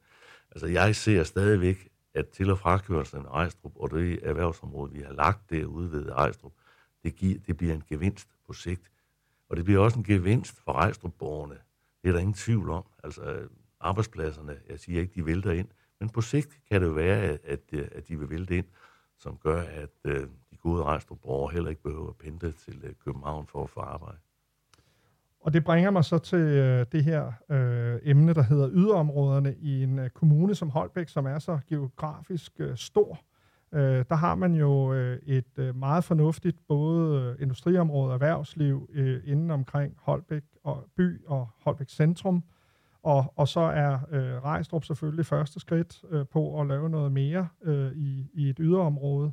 [0.52, 5.14] Altså jeg ser stadigvæk, at til- og frakørslen af Ejstrup og det erhvervsområde, vi har
[5.14, 6.54] lagt derude ved Ejstrup,
[7.04, 8.92] det, giver, det bliver en gevinst på sigt.
[9.50, 11.58] Og det bliver også en gevinst for Ejstrup-borgerne.
[12.02, 12.84] Det er der ingen tvivl om.
[13.04, 13.48] Altså
[13.80, 15.68] arbejdspladserne, jeg siger ikke, de vælter ind,
[16.00, 18.66] men på sigt kan det jo være, at, at, de vil vælte ind,
[19.18, 20.28] som gør, at øh,
[20.62, 24.18] gode Rejstrup-borgere heller ikke behøver at pendle til øh, København for at få arbejde.
[25.40, 29.84] Og det bringer mig så til øh, det her øh, emne, der hedder yderområderne i
[29.84, 33.20] en øh, kommune som Holbæk, som er så geografisk øh, stor.
[33.74, 38.90] Øh, der har man jo øh, et øh, meget fornuftigt både øh, industriområde og erhvervsliv
[38.94, 42.44] øh, inden omkring Holbæk og by og Holbæk centrum.
[43.04, 47.48] Og, og så er øh, Rejstrup selvfølgelig første skridt øh, på at lave noget mere
[47.64, 49.32] øh, i, i et yderområde.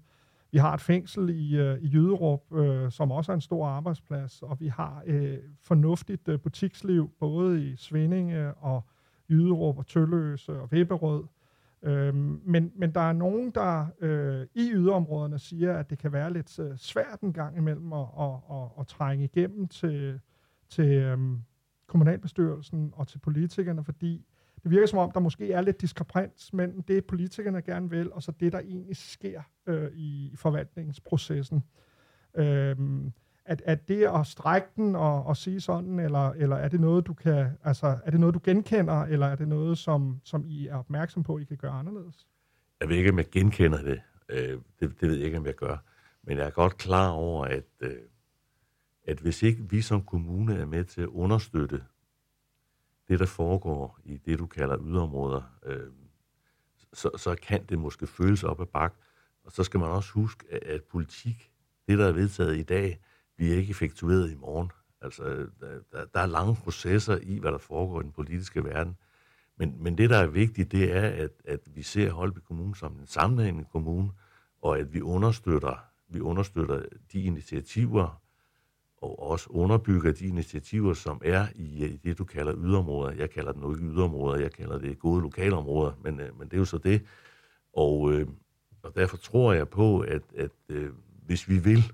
[0.51, 4.43] Vi har et fængsel i, øh, i Jyderup, øh, som også er en stor arbejdsplads,
[4.43, 8.83] og vi har øh, fornuftigt øh, butiksliv, både i Svendinge og
[9.31, 11.25] Jyderup og Tølløse og Vipperød.
[11.83, 16.33] Øhm, men, men der er nogen, der øh, i yderområderne siger, at det kan være
[16.33, 20.21] lidt øh, svært en gang imellem at, at, at, at trænge igennem til,
[20.69, 21.43] til øhm,
[21.87, 24.27] kommunalbestyrelsen og til politikerne, fordi
[24.63, 28.23] det virker som om, der måske er lidt diskrepans mellem det, politikerne gerne vil, og
[28.23, 31.63] så det, der egentlig sker øh, i forvaltningsprocessen.
[32.35, 33.13] Øhm,
[33.45, 37.07] at, at det at strække den og, og sige sådan, eller, eller er det noget,
[37.07, 40.67] du kan, altså, er det noget, du genkender, eller er det noget, som, som I
[40.67, 42.27] er opmærksom på, I kan gøre anderledes?
[42.81, 44.01] Jeg ved ikke, om jeg genkender det.
[44.29, 45.77] Øh, det, det ved jeg ikke, om jeg gør.
[46.23, 47.97] Men jeg er godt klar over, at, øh,
[49.07, 51.83] at hvis ikke vi som kommune er med til at understøtte
[53.09, 55.91] det, der foregår i det, du kalder yderområder, øh,
[56.93, 58.95] så, så kan det måske føles op ad bak.
[59.45, 61.51] Og så skal man også huske, at, at politik,
[61.89, 63.01] det der er vedtaget i dag,
[63.37, 64.71] bliver ikke effektueret i morgen.
[65.01, 65.47] Altså,
[65.93, 68.97] der, der er lange processer i, hvad der foregår i den politiske verden.
[69.57, 72.99] Men, men det, der er vigtigt, det er, at, at vi ser Holbæk Kommune som
[72.99, 74.11] en sammenhængende kommune,
[74.63, 78.23] og at vi understøtter, vi understøtter de initiativer,
[79.03, 83.13] og også underbygger de initiativer, som er i, i det, du kalder yderområder.
[83.13, 86.55] Jeg kalder det nu ikke yderområder, jeg kalder det gode lokalområder, men, øh, men det
[86.55, 87.03] er jo så det.
[87.73, 88.27] Og, øh,
[88.83, 90.93] og derfor tror jeg på, at, at øh,
[91.27, 91.93] hvis vi vil,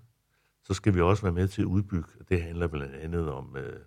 [0.62, 2.08] så skal vi også være med til at udbygge.
[2.28, 3.80] Det handler blandt andet om øh,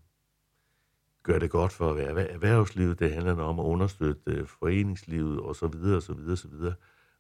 [1.23, 5.65] gøre det godt for erhvervslivet, det handler om at understøtte øh, foreningslivet osv.
[5.65, 6.31] osv.
[6.31, 6.53] osv.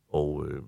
[0.09, 0.61] Og, øh,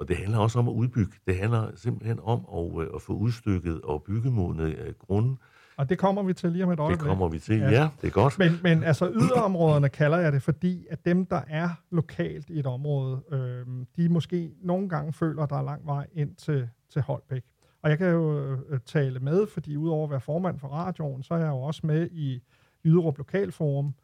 [0.00, 1.12] og det handler også om at udbygge.
[1.26, 5.38] Det handler simpelthen om at, øh, at få udstykket og byggemodne øh, grunden.
[5.76, 6.98] Og det kommer vi til lige om et øjeblik.
[6.98, 8.38] Det kommer vi til, ja, ja det er godt.
[8.38, 12.66] Men, men altså yderområderne kalder jeg det, fordi at dem, der er lokalt i et
[12.66, 17.02] område, øh, de måske nogle gange føler, at der er lang vej ind til, til
[17.02, 17.42] Holbæk.
[17.82, 21.34] Og jeg kan jo øh, tale med, fordi udover at være formand for radioen, så
[21.34, 22.40] er jeg jo også med i
[22.84, 23.94] Yderup Lokalforum.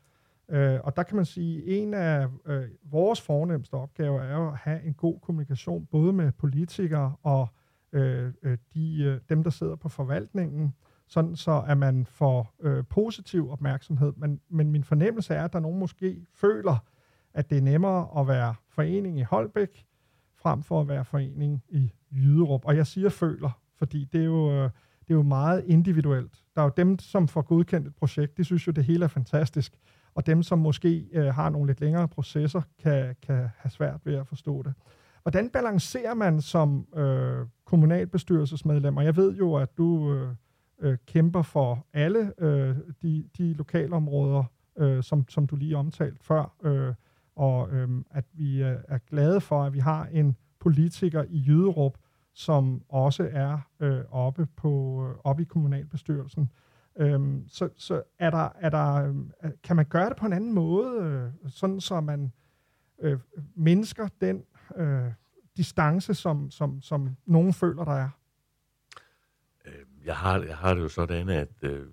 [0.48, 4.48] Øh, og der kan man sige, at en af øh, vores fornemmeste opgaver er jo
[4.48, 7.48] at have en god kommunikation, både med politikere og
[7.92, 10.74] øh, øh, de, øh, dem, der sidder på forvaltningen,
[11.09, 14.12] sådan så at man får øh, positiv opmærksomhed.
[14.16, 16.85] Men, men min fornemmelse er, at der nogen måske føler,
[17.35, 19.87] at det er nemmere at være forening i Holbæk,
[20.37, 22.64] frem for at være forening i Jyderup.
[22.64, 26.44] Og jeg siger føler, fordi det er jo, øh, det er jo meget individuelt.
[26.54, 29.09] Der er jo dem, som får godkendt et projekt, de synes jo, det hele er
[29.09, 29.78] fantastisk.
[30.16, 34.14] Og dem, som måske øh, har nogle lidt længere processer, kan, kan have svært ved
[34.14, 34.74] at forstå det.
[35.22, 38.96] Hvordan balancerer man som øh, kommunalbestyrelsesmedlem?
[38.96, 40.35] Og jeg ved jo, at du øh,
[40.79, 44.44] øh, kæmper for alle øh, de, de lokalområder,
[44.79, 46.94] øh, som, som du lige omtalt før, øh,
[47.37, 51.98] og øh, at vi øh, er glade for, at vi har en politiker i Jyderup,
[52.35, 56.50] som også er øh, oppe, på, øh, oppe i kommunalbestyrelsen.
[56.98, 59.30] Øhm, så så er der, er der, øhm,
[59.62, 62.32] kan man gøre det på en anden måde, øh, sådan så man
[62.98, 63.18] øh,
[63.54, 64.44] mindsker den
[64.76, 65.12] øh,
[65.56, 68.09] distance, som, som, som nogen føler, der er?
[69.64, 71.87] Øhm, jeg har, jeg har det jo sådan, at øh,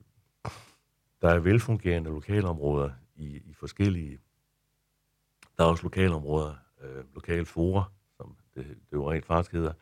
[1.22, 4.20] der er velfungerende lokalområder i, i forskellige...
[5.58, 7.84] Der er også lokalområder, øh, lokale fora,
[8.18, 9.74] som det, det jo rent faktisk hedder,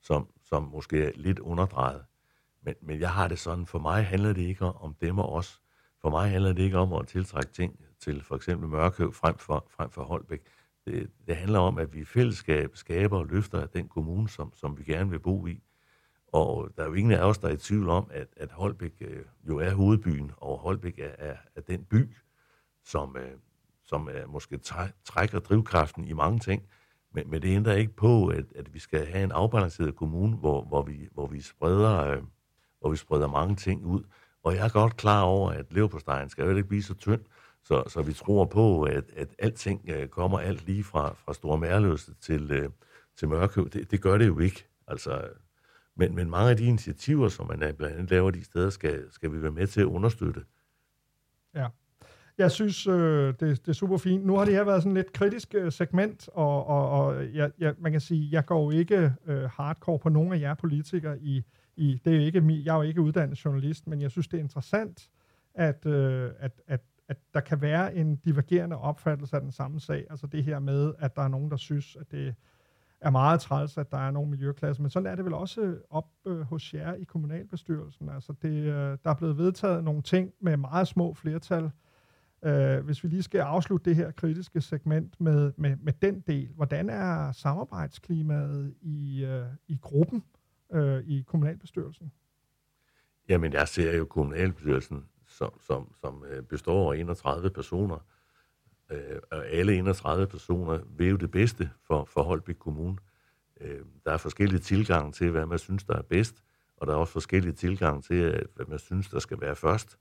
[0.00, 2.04] som, som måske er lidt underdrejet.
[2.66, 5.62] Men, men jeg har det sådan, for mig handler det ikke om dem og os.
[6.00, 9.66] For mig handler det ikke om at tiltrække ting til for eksempel Mørkøv frem for,
[9.70, 10.40] frem for Holbæk.
[10.86, 14.78] Det, det handler om, at vi i fællesskab skaber og løfter den kommune, som, som
[14.78, 15.62] vi gerne vil bo i.
[16.26, 18.92] Og der er jo ingen af os, der er i tvivl om, at, at Holbæk
[19.00, 22.16] øh, jo er hovedbyen, og Holbæk er, er, er den by,
[22.84, 23.38] som, øh,
[23.84, 24.58] som er måske
[25.04, 26.62] trækker drivkraften i mange ting.
[27.12, 30.64] Men, men det ændrer ikke på, at, at vi skal have en afbalanceret kommune, hvor,
[30.64, 32.22] hvor, vi, hvor, vi spreder, øh,
[32.80, 34.02] og vi spreder mange ting ud.
[34.42, 37.20] Og jeg er godt klar over, at leverpostejen skal jo ikke blive så tynd,
[37.64, 41.58] så, så vi tror på, at, at alting øh, kommer alt lige fra, fra Store
[41.58, 42.68] Mærløse til, øh,
[43.16, 43.68] til Mørkøv.
[43.68, 44.66] Det, det gør det jo ikke.
[44.88, 45.28] Altså,
[45.96, 49.32] men, men mange af de initiativer, som man blandt andet laver de steder, skal, skal
[49.32, 50.40] vi være med til at understøtte.
[51.54, 51.66] Ja.
[52.38, 54.26] Jeg synes, øh, det, det er super fint.
[54.26, 57.74] Nu har det her været sådan lidt kritisk øh, segment, og, og, og jeg, jeg,
[57.78, 61.42] man kan sige, jeg går jo ikke øh, hardcore på nogen af jer politikere i,
[61.76, 64.36] i det er ikke ikke, jeg er jo ikke uddannet journalist, men jeg synes, det
[64.36, 65.10] er interessant,
[65.54, 70.06] at, øh, at, at, at der kan være en divergerende opfattelse af den samme sag.
[70.10, 72.34] Altså det her med, at der er nogen, der synes, at det
[73.00, 76.08] er meget træls, at der er nogle miljøklasser, men sådan er det vel også op
[76.26, 78.08] øh, hos jer i kommunalbestyrelsen.
[78.08, 81.70] Altså det, øh, der er blevet vedtaget nogle ting med meget små flertal,
[82.44, 86.48] Øh, hvis vi lige skal afslutte det her kritiske segment med, med, med den del,
[86.54, 90.24] hvordan er samarbejdsklimaet i, øh, i gruppen
[90.72, 92.12] øh, i kommunalbestyrelsen?
[93.28, 97.98] Jamen, jeg ser jo kommunalbestyrelsen, som, som, som øh, består af 31 personer,
[98.90, 102.96] øh, og alle 31 personer vil jo det bedste for, for Holbæk Kommune.
[103.60, 106.42] Øh, der er forskellige tilgange til, hvad man synes, der er bedst,
[106.76, 109.98] og der er også forskellige tilgange til, øh, hvad man synes, der skal være først.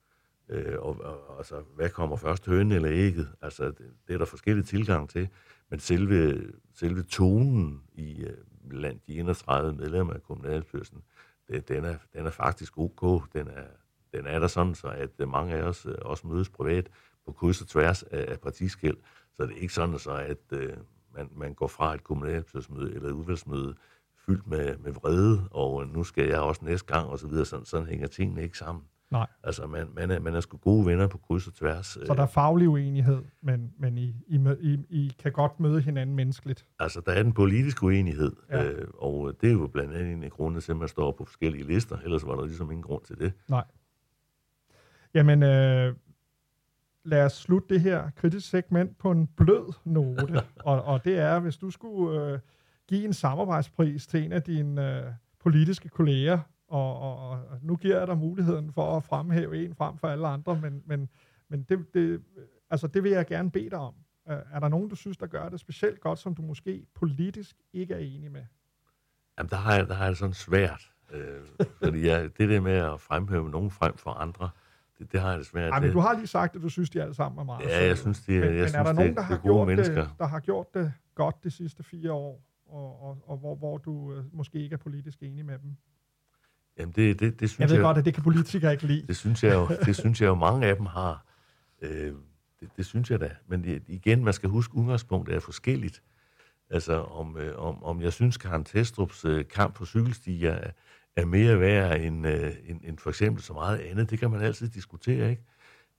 [0.49, 3.29] Øh, og, og, altså, hvad kommer først, hønen eller ægget?
[3.41, 5.29] Altså, det, det er der forskellige tilgange til.
[5.69, 8.37] Men selve, selve tonen i øh,
[8.69, 11.03] blandt de 31 medlemmer af kommunalbestyrelsen,
[11.47, 13.33] det, den, er, den er faktisk ok.
[13.33, 13.67] Den er,
[14.13, 16.89] den er der sådan, så at øh, mange af os øh, også mødes privat
[17.25, 18.97] på kryds og tværs af, af partiskæld.
[19.33, 20.77] Så det er ikke sådan, så at øh,
[21.13, 23.75] man, man går fra et kommunalbestyrelsesmøde eller et udvalgsmøde
[24.25, 27.45] fyldt med, med vrede, og nu skal jeg også næste gang, og så videre.
[27.45, 28.83] Sådan, sådan hænger tingene ikke sammen.
[29.15, 29.27] Nej.
[29.43, 31.85] Altså, man, man, er, man er sgu gode venner på kryds og tværs.
[31.85, 36.15] Så der er faglig uenighed, men, men I, I, I, I kan godt møde hinanden
[36.15, 36.65] menneskeligt.
[36.79, 38.63] Altså, der er den politiske uenighed, Ja.
[38.63, 41.25] øh, og det er jo blandt andet en af grundene til, at man står på
[41.25, 41.97] forskellige lister.
[41.97, 43.33] Ellers var der ligesom ingen grund til det.
[43.49, 43.63] Nej.
[45.13, 45.95] Jamen, øh,
[47.05, 50.41] lad os slutte det her kritiske segment på en blød note.
[50.65, 52.39] og, og det er, hvis du skulle øh,
[52.87, 55.03] give en samarbejdspris til en af dine øh,
[55.39, 59.97] politiske kolleger, og, og, og nu giver jeg dig muligheden for at fremhæve en frem
[59.97, 61.09] for alle andre, men, men,
[61.49, 62.21] men det, det,
[62.69, 63.93] altså det vil jeg gerne bede dig om.
[64.29, 67.55] Øh, er der nogen, du synes, der gør det specielt godt, som du måske politisk
[67.73, 68.45] ikke er enig med?
[69.37, 70.91] Jamen, der har jeg, der har jeg det sådan svært.
[71.11, 71.41] Øh,
[71.83, 74.49] fordi jeg, det der med at fremhæve nogen frem for andre,
[74.99, 76.89] det, det har jeg det svært Ej, men du har lige sagt, at du synes,
[76.89, 78.89] de alle sammen er meget Ja, jeg synes, er, Men, jeg men synes, er der
[78.91, 80.01] det, nogen, der har, gode gjort mennesker.
[80.01, 83.77] det, der har gjort det godt de sidste fire år, og, og, og hvor, hvor
[83.77, 85.75] du øh, måske ikke er politisk enig med dem?
[86.79, 89.07] Jamen, det, det, det synes Jeg ved jeg, godt, at det kan politikere ikke lide.
[89.07, 91.25] det synes jeg jo, det synes jeg jo mange af dem har.
[91.81, 92.13] Øh,
[92.59, 93.31] det, det synes jeg da.
[93.47, 96.01] Men igen, man skal huske, udgangspunktet er forskelligt.
[96.69, 100.71] Altså, om, øh, om, om jeg synes, Karen Testrups øh, kamp på cykelstier er,
[101.15, 104.41] er mere værd end, øh, end, end for eksempel så meget andet, det kan man
[104.41, 105.43] altid diskutere, ikke?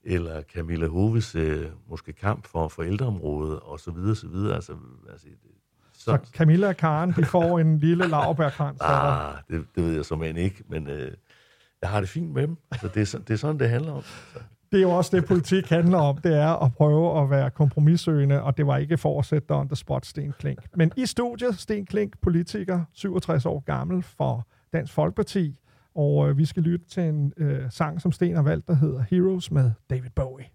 [0.03, 4.55] Eller Camilla Hoves øh, måske kamp for forældreområdet, og så videre, så videre.
[4.55, 4.75] Altså,
[5.11, 5.27] altså,
[6.07, 8.11] Så Camilla og Karen, de får en lille dig.
[8.81, 11.11] Ah, det, det ved jeg som ikke, men øh,
[11.81, 12.57] jeg har det fint med dem.
[12.71, 13.97] Altså, det, er, det er sådan, det handler om.
[13.97, 14.39] Altså.
[14.71, 16.17] Det er jo også det, politik handler om.
[16.17, 19.57] Det er at prøve at være kompromissøgende, og det var ikke for at sætte dig
[19.57, 20.59] on the spot, Sten Klink.
[20.75, 25.55] Men i studiet, Sten Klink, politiker, 67 år gammel for Dansk Folkeparti.
[25.95, 29.03] Og øh, vi skal lytte til en øh, sang, som Sten har valgt, der hedder
[29.09, 30.45] Heroes med David Bowie.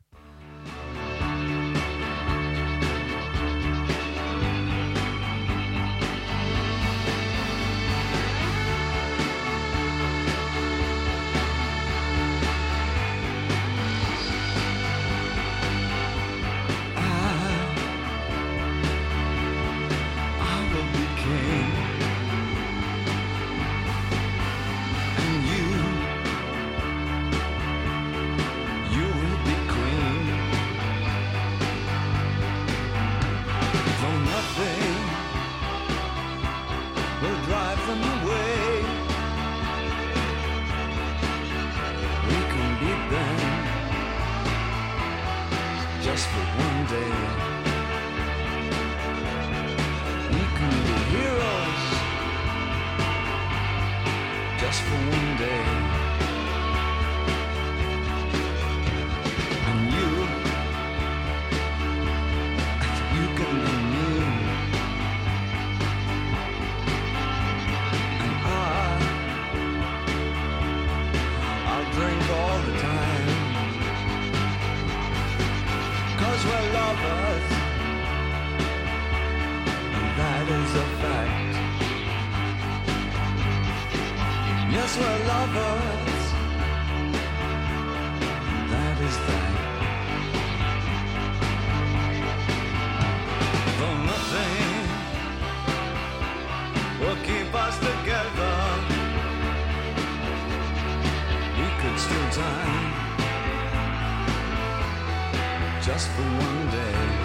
[105.84, 107.21] Just for one day.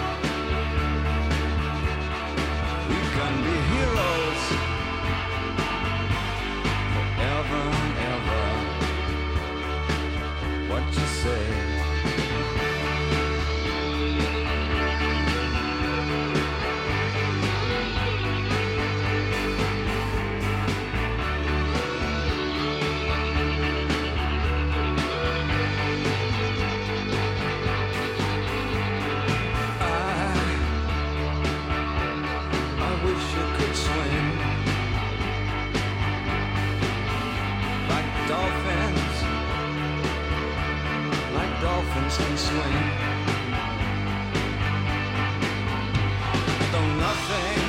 [46.72, 47.60] Though nothing,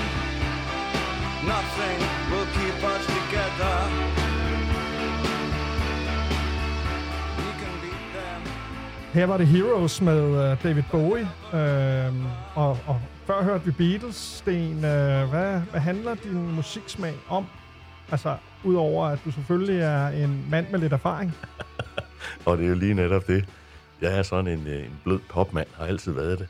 [1.54, 2.00] nothing
[2.32, 3.76] will keep us together.
[9.14, 12.16] Her var det Heroes med uh, David Bowie, uh,
[12.56, 14.16] og, og før hørte vi Beatles.
[14.16, 17.46] Sten, uh, hvad, hvad handler din musiksmag om?
[18.12, 21.36] Altså, udover at du selvfølgelig er en mand med lidt erfaring.
[22.46, 23.46] Og det er jo lige netop det.
[24.02, 26.50] Jeg er sådan en, øh, en blød popmand, har altid været det.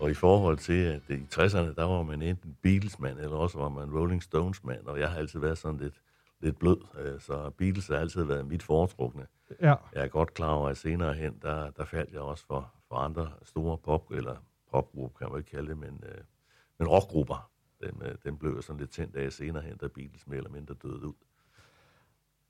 [0.00, 3.68] Og i forhold til, at i 60'erne, der var man enten Beatles-mand, eller også var
[3.68, 5.94] man Rolling Stones-mand, og jeg har altid været sådan lidt,
[6.40, 9.26] lidt blød, øh, så Beatles har altid været mit foretrukne.
[9.60, 12.72] Ja, Jeg er godt klar over, at senere hen, der, der faldt jeg også for,
[12.88, 14.36] for andre store pop, eller
[14.70, 16.20] popgrupper, kan man ikke kalde det, men, øh,
[16.78, 17.50] men rockgrupper.
[17.80, 20.74] Den, den blev jeg sådan lidt tændt af senere hen, da Beatles mere eller mindre
[20.82, 21.14] døde ud.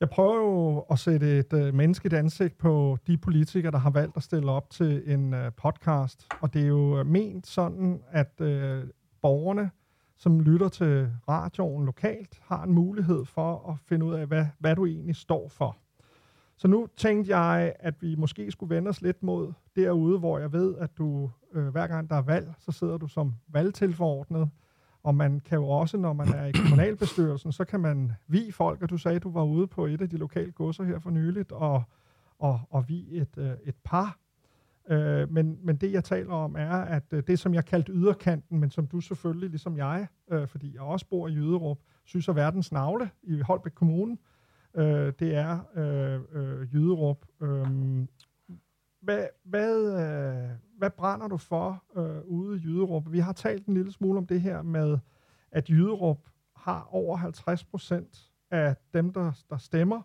[0.01, 4.17] Jeg prøver jo at sætte et øh, menneskeligt ansigt på de politikere, der har valgt
[4.17, 6.27] at stille op til en øh, podcast.
[6.41, 8.85] Og det er jo øh, ment sådan, at øh,
[9.23, 9.71] borgerne,
[10.17, 14.77] som lytter til radioen lokalt, har en mulighed for at finde ud af, hvad, hvad
[14.77, 15.77] du egentlig står for.
[16.57, 20.53] Så nu tænkte jeg, at vi måske skulle vende os lidt mod derude, hvor jeg
[20.53, 24.51] ved, at du øh, hver gang der er valg, så sidder du som valgtilforordnet.
[25.03, 28.83] Og man kan jo også, når man er i kommunalbestyrelsen, så kan man vi folk,
[28.83, 31.11] og du sagde, at du var ude på et af de lokale godser her for
[31.11, 31.83] nyligt, og,
[32.39, 34.19] og, og vi et, øh, et par.
[34.91, 38.61] Øh, men, men det, jeg taler om, er, at øh, det, som jeg kaldte yderkanten,
[38.61, 42.33] men som du selvfølgelig, ligesom jeg, øh, fordi jeg også bor i Jyderup, synes er
[42.33, 44.17] verdens navle i Holbæk Kommune,
[44.75, 47.27] øh, det er øh, øh, Jyderup.
[47.41, 47.67] Øh,
[49.01, 53.13] hvad, hvad, øh, hvad brænder du for øh, ude i Jyderup?
[53.13, 54.99] Vi har talt en lille smule om det her med,
[55.51, 60.03] at Jyderup har over 50 procent af dem, der, der stemmer,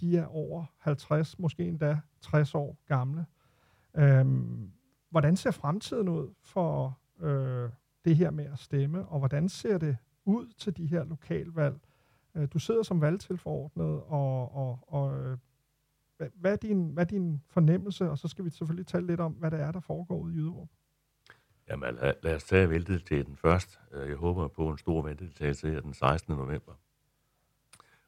[0.00, 3.26] de er over 50, måske endda 60 år gamle.
[3.96, 4.70] Øhm,
[5.10, 7.70] hvordan ser fremtiden ud for øh,
[8.04, 11.76] det her med at stemme, og hvordan ser det ud til de her lokalvalg?
[12.34, 15.38] Øh, du sidder som valgtilforordnet, og, og, og øh,
[16.24, 18.10] hvad, hvad, er din, hvad er din fornemmelse?
[18.10, 20.36] Og så skal vi selvfølgelig tale lidt om, hvad der er, der foregår ude i
[20.36, 20.68] Jyderup.
[21.68, 23.80] Jamen, lad, lad os tage ventetiden først.
[23.92, 26.36] Øh, jeg håber på en stor væltedeltagelse her den 16.
[26.36, 26.72] november.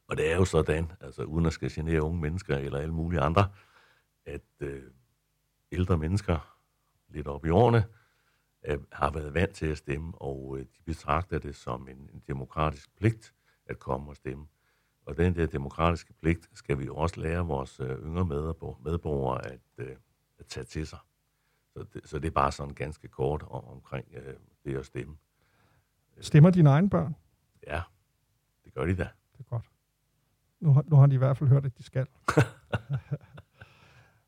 [0.07, 3.21] Og det er jo sådan, altså uden at skal genere unge mennesker eller alle mulige
[3.21, 3.49] andre,
[4.25, 4.83] at øh,
[5.71, 6.57] ældre mennesker
[7.09, 7.85] lidt op i årene
[8.67, 12.23] øh, har været vant til at stemme, og øh, de betragter det som en, en
[12.27, 13.33] demokratisk pligt
[13.65, 14.47] at komme og stemme.
[15.07, 18.25] Og den der demokratiske pligt skal vi jo også lære vores øh, yngre
[18.83, 19.95] medborgere, at, øh,
[20.39, 20.99] at tage til sig.
[21.73, 24.33] Så det, så det er bare sådan ganske kort om, omkring øh,
[24.65, 25.17] det at stemme.
[26.21, 27.15] Stemmer dine egne børn?
[27.67, 27.81] Ja,
[28.65, 29.07] det gør de da.
[29.33, 29.69] Det er godt.
[30.59, 32.07] Nu, har- nu har de i hvert fald hørt, at de skal.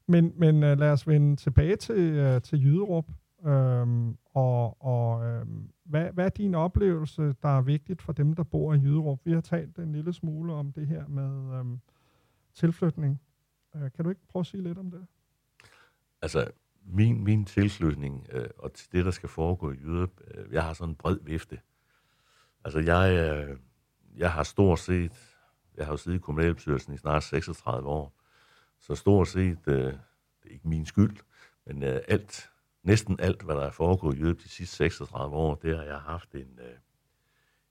[0.07, 3.05] men men lad os vende tilbage til, til Jyderup.
[3.45, 8.43] Øhm, og og øhm, hvad, hvad er din oplevelse, der er vigtigt for dem, der
[8.43, 9.19] bor i Jyderup?
[9.23, 11.79] Vi har talt en lille smule om det her med øhm,
[12.53, 13.21] tilflytning.
[13.75, 15.05] Øh, kan du ikke prøve at sige lidt om det?
[16.21, 16.51] Altså,
[16.85, 20.73] min, min tilslutning øh, og til det, der skal foregå i Jyderup, øh, jeg har
[20.73, 21.59] sådan en bred vifte.
[22.63, 23.57] Altså, jeg, øh,
[24.17, 25.37] jeg har stort set,
[25.77, 28.13] jeg har jo siddet i kommunalbestyrelsen i snart 36 år,
[28.79, 29.99] så stort set, øh, det
[30.45, 31.17] er ikke min skyld,
[31.65, 32.49] men øh, alt,
[32.83, 36.33] næsten alt, hvad der er foregået i de sidste 36 år, det har jeg haft
[36.35, 36.73] en, øh,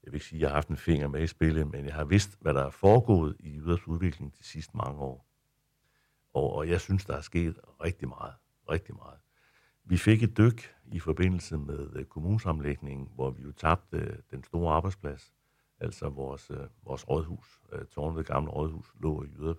[0.02, 2.04] jeg vil ikke sige, jeg har haft en finger med i spillet, men jeg har
[2.04, 5.26] vidst, hvad der er foregået i jøders udvikling de sidste mange år.
[6.34, 8.34] Og, og jeg synes, der er sket rigtig meget.
[8.70, 9.18] Rigtig meget.
[9.84, 14.44] Vi fik et dyk i forbindelse med øh, kommunesamlægningen, hvor vi jo tabte øh, den
[14.44, 15.32] store arbejdsplads,
[15.80, 19.59] altså vores, øh, vores rådhus, tårnet gamle rådhus, lå i Jyderup.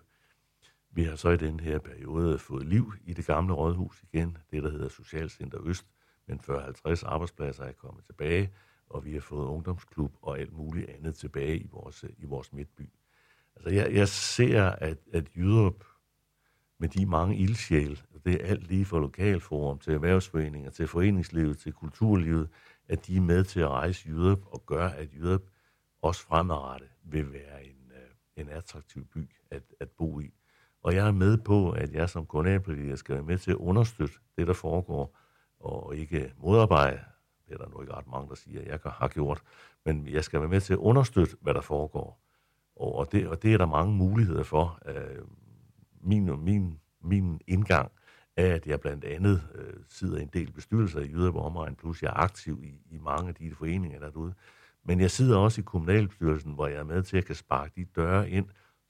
[0.92, 4.64] Vi har så i den her periode fået liv i det gamle rådhus igen, det
[4.64, 5.86] der hedder Socialcenter Øst,
[6.28, 8.54] men 40-50 arbejdspladser er kommet tilbage,
[8.90, 12.90] og vi har fået ungdomsklub og alt muligt andet tilbage i vores, i vores midtby.
[13.56, 15.84] Altså jeg, jeg ser, at, at Jyderup
[16.78, 21.74] med de mange ildsjæl, det er alt lige fra lokalforum til erhvervsforeninger, til foreningslivet, til
[21.74, 22.50] kulturlivet,
[22.88, 25.42] at de er med til at rejse Jyderup og gøre, at Jyderup
[26.02, 30.34] også fremadrettet vil være en, øh, en attraktiv by at, at bo i.
[30.84, 34.16] Og jeg er med på, at jeg som kommunalpolitiker skal være med til at understøtte
[34.38, 35.18] det, der foregår,
[35.60, 37.00] og ikke modarbejde.
[37.48, 39.42] Det er der nu ikke ret mange, der siger, at jeg har gjort.
[39.86, 42.22] Men jeg skal være med til at understøtte, hvad der foregår.
[42.76, 44.80] Og, og, det, og det er der mange muligheder for.
[44.86, 45.24] Øh,
[46.02, 47.92] min, min, min indgang
[48.38, 52.04] er, at jeg blandt andet øh, sidder i en del bestyrelser i Jyderborg Omegn, plus
[52.04, 54.34] jeg er aktiv i, i mange af de foreninger, der er derude.
[54.84, 57.86] Men jeg sidder også i kommunalbestyrelsen, hvor jeg er med til at kan sparke de
[57.86, 58.46] døre ind,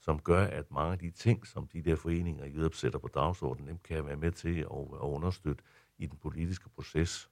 [0.10, 3.08] som gør, at mange af de ting, som de der foreninger i Jyderup sætter på
[3.08, 5.64] dagsordenen, dem kan være med til at, at understøtte
[5.98, 7.30] i den politiske proces.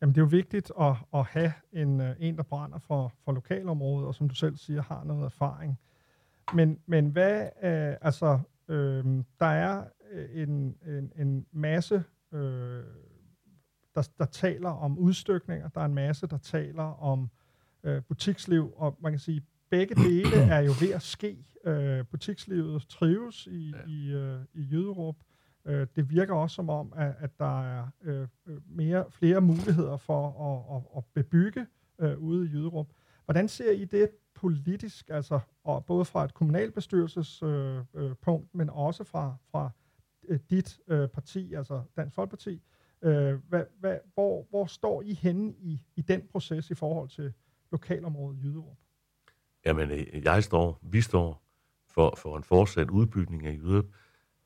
[0.00, 3.32] Jamen, det er jo vigtigt at, at have en, øh, en, der brænder for, for
[3.32, 5.78] lokalområdet, og som du selv siger, har noget erfaring.
[6.54, 9.04] Men, men hvad, øh, altså, øh,
[9.40, 12.84] der er øh, en, en, en masse, øh,
[13.94, 17.30] der, der taler om udstykninger, der er en masse, der taler om
[17.82, 21.44] øh, butiksliv, og man kan sige, begge dele er jo ved at ske.
[21.64, 23.90] Øh, butikslivet trives i, ja.
[23.90, 25.16] i, øh, i Jøderup.
[25.64, 28.28] Øh, det virker også som om, at, at der er øh,
[28.66, 31.66] mere, flere muligheder for at, at, at bebygge
[31.98, 32.86] øh, ude i Jyderup.
[33.24, 38.70] Hvordan ser I det politisk, altså og både fra et kommunalbestyrelsespunkt, øh, øh, punkt, men
[38.70, 39.70] også fra, fra
[40.28, 42.62] øh, dit øh, parti, altså Dansk Folkeparti.
[43.02, 47.32] Øh, hvad, hvad, hvor, hvor står I henne i, i den proces i forhold til
[47.72, 48.76] lokalområdet Jyderup?
[49.64, 51.42] Jamen, øh, jeg står, vi står
[51.88, 53.86] for, for en fortsat udbygning af Jyderup.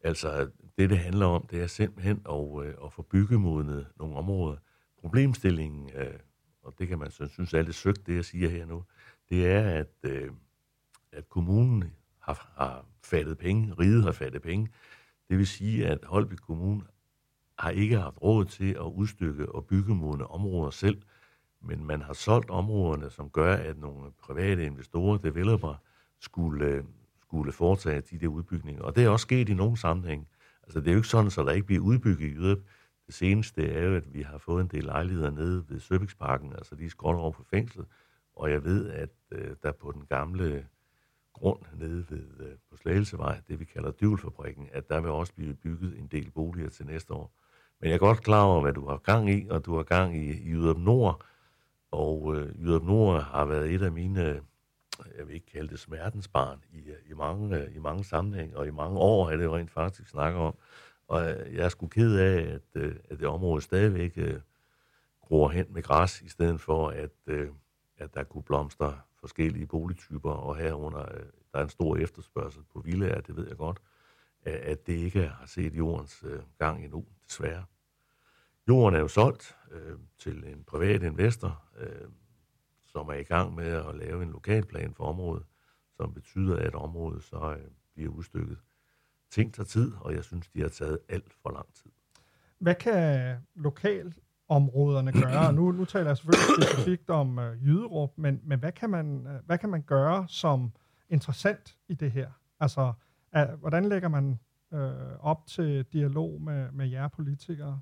[0.00, 4.56] Altså, det det handler om, det er simpelthen at, øh, at få byggemodnet nogle områder.
[5.00, 6.18] Problemstillingen, øh,
[6.62, 8.84] og det kan man synes er lidt søgt, det jeg siger her nu,
[9.28, 10.30] det er, at, øh,
[11.12, 14.68] at kommunen har, har fattet penge, riget har fattet penge.
[15.28, 16.82] Det vil sige, at Holbæk Kommune
[17.58, 21.02] har ikke haft råd til at udstykke og bygge modne områder selv,
[21.66, 25.74] men man har solgt områderne, som gør, at nogle private investorer, developer,
[26.20, 26.84] skulle,
[27.22, 28.82] skulle foretage de der udbygninger.
[28.82, 30.28] Og det er også sket i nogle sammenhæng.
[30.62, 32.58] Altså, det er jo ikke sådan, så der ikke bliver udbygget i Jyderup.
[33.06, 36.74] Det seneste er jo, at vi har fået en del lejligheder nede ved Søbiksparken, altså
[36.74, 37.86] lige er skråt over på fængslet,
[38.36, 40.66] og jeg ved, at øh, der på den gamle
[41.32, 45.54] grund nede ved, øh, på Slagelsevej, det vi kalder Dyvelfabrikken, at der vil også blive
[45.54, 47.32] bygget en del boliger til næste år.
[47.80, 50.16] Men jeg er godt klar over, hvad du har gang i, og du har gang
[50.16, 51.24] i, i Yderup Nord,
[51.94, 54.40] og øh, Yderup Nord har været et af mine, øh,
[55.18, 58.66] jeg vil ikke kalde det smertensbarn, i, øh, i, mange, øh, i mange sammenhæng, og
[58.66, 60.54] i mange år er det jo rent faktisk snakker om.
[61.08, 64.40] Og jeg er sgu ked af, at, øh, at det område stadigvæk øh,
[65.20, 67.48] gror hen med græs, i stedet for at, øh,
[67.98, 72.80] at der kunne blomstre forskellige boligtyper, og herunder øh, der er en stor efterspørgsel på
[72.80, 73.78] villaer, det ved jeg godt,
[74.42, 77.64] at det ikke har set jordens øh, gang endnu, desværre.
[78.68, 82.08] Jorden er jo solgt øh, til en privat investor, øh,
[82.86, 85.44] som er i gang med at lave en lokalplan for området,
[85.96, 88.58] som betyder, at området så øh, bliver udstykket.
[89.30, 91.90] Ting tager tid, og jeg synes, de har taget alt for lang tid.
[92.58, 95.52] Hvad kan lokalområderne gøre?
[95.52, 99.46] nu, nu taler jeg selvfølgelig specifikt om øh, Jyderup, men, men hvad, kan man, øh,
[99.46, 100.72] hvad kan man gøre som
[101.08, 102.30] interessant i det her?
[102.60, 102.92] Altså,
[103.32, 104.38] er, hvordan lægger man
[104.72, 107.80] øh, op til dialog med, med jer politikere?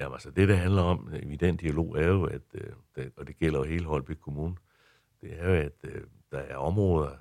[0.00, 3.26] Jamen altså, det det handler om i den dialog er jo, at, øh, det, og
[3.26, 4.56] det gælder jo hele Holbæk Kommune,
[5.20, 7.16] det er jo, at øh, der er områder,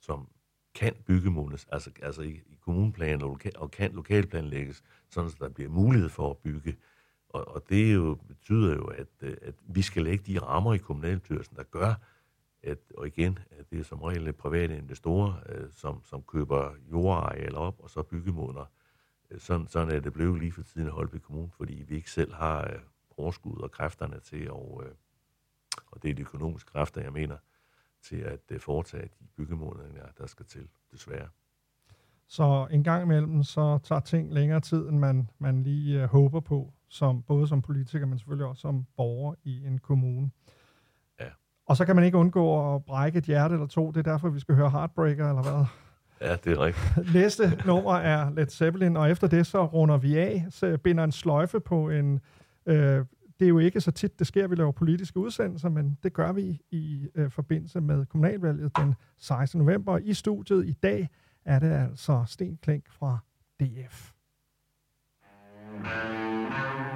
[0.00, 0.28] som
[0.74, 5.48] kan byggemåles, altså, altså i, i kommunplanen og, loka, og kan lokalplanlægges, sådan at der
[5.48, 6.76] bliver mulighed for at bygge.
[7.28, 10.78] Og, og det jo, betyder jo, at, øh, at vi skal lægge de rammer i
[10.78, 11.94] kommunalbestyrelsen, der gør,
[12.62, 17.58] at, og igen, at det er som regel private investorer, øh, som, som køber jordarealer
[17.58, 18.64] op og så byggemodner.
[19.38, 22.34] Sådan, sådan er det blevet lige for tiden i Holbæk Kommune, fordi vi ikke selv
[22.34, 22.78] har øh,
[23.16, 24.92] overskud og kræfterne til, og, øh,
[25.86, 27.36] og det er de økonomiske kræfter, jeg mener,
[28.02, 31.28] til at øh, foretage de byggemodninger, der skal til, desværre.
[32.26, 36.40] Så en gang imellem, så tager ting længere tid, end man, man lige øh, håber
[36.40, 40.30] på, som, både som politiker, men selvfølgelig også som borger i en kommune.
[41.70, 43.90] Og så kan man ikke undgå at brække et hjerte eller to.
[43.90, 45.66] Det er derfor, vi skal høre Heartbreaker, eller hvad?
[46.20, 47.14] Ja, det er rigtigt.
[47.14, 51.12] Næste nummer er Led Zeppelin, og efter det så runder vi af, så binder en
[51.12, 52.20] sløjfe på en...
[52.66, 53.04] Øh,
[53.40, 56.12] det er jo ikke så tit, det sker, at vi laver politiske udsendelser, men det
[56.12, 59.58] gør vi i øh, forbindelse med kommunalvalget den 16.
[59.58, 59.98] november.
[59.98, 61.08] I studiet i dag
[61.44, 63.18] er det altså Sten Klink fra
[63.60, 64.12] DF.
[65.82, 66.89] Thank you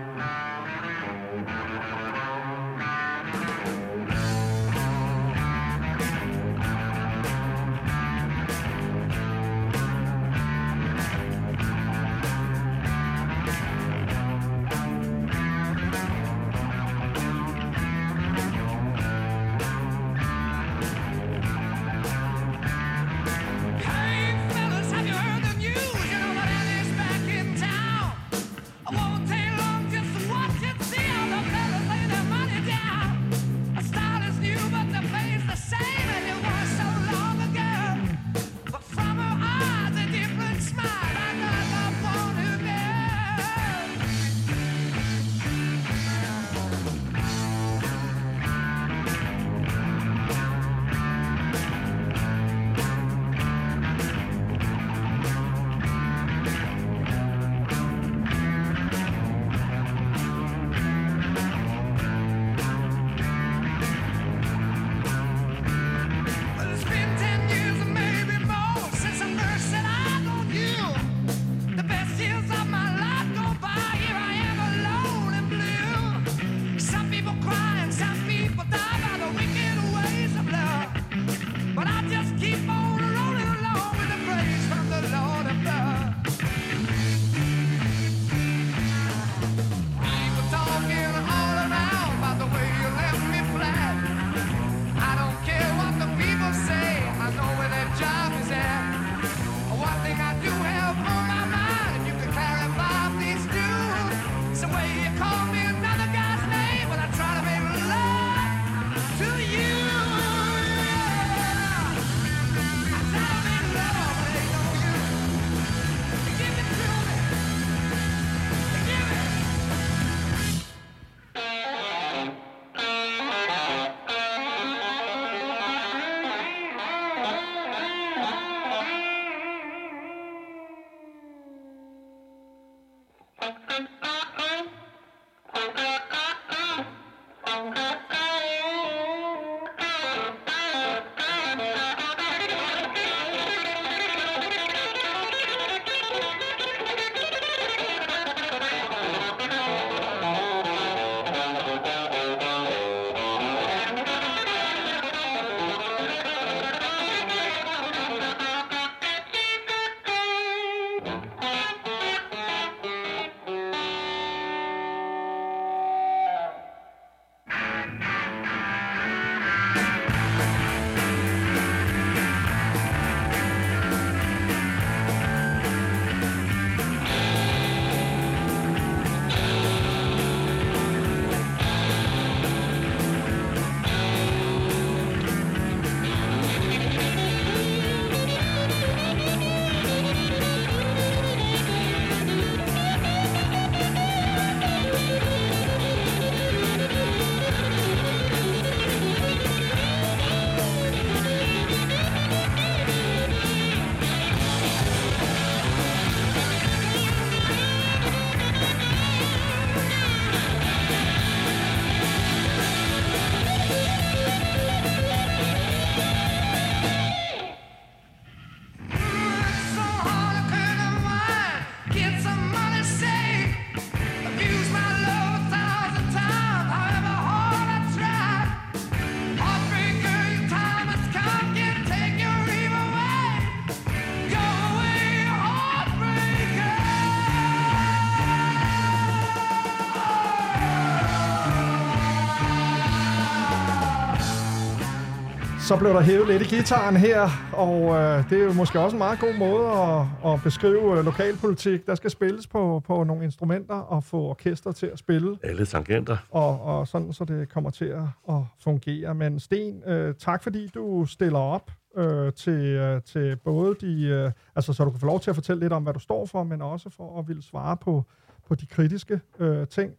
[245.68, 248.96] Så blev der hævet lidt i gitaren her, og øh, det er jo måske også
[248.96, 251.86] en meget god måde at, at beskrive øh, lokalpolitik.
[251.86, 256.16] Der skal spilles på, på nogle instrumenter og få orkester til at spille, Alle tangenter.
[256.30, 259.14] og, og sådan, så det kommer til at, at fungere.
[259.14, 264.04] Men Sten, øh, tak fordi du stiller op øh, til, øh, til både de...
[264.04, 266.26] Øh, altså, så du kan få lov til at fortælle lidt om, hvad du står
[266.26, 268.04] for, men også for at ville svare på,
[268.48, 269.92] på de kritiske øh, ting.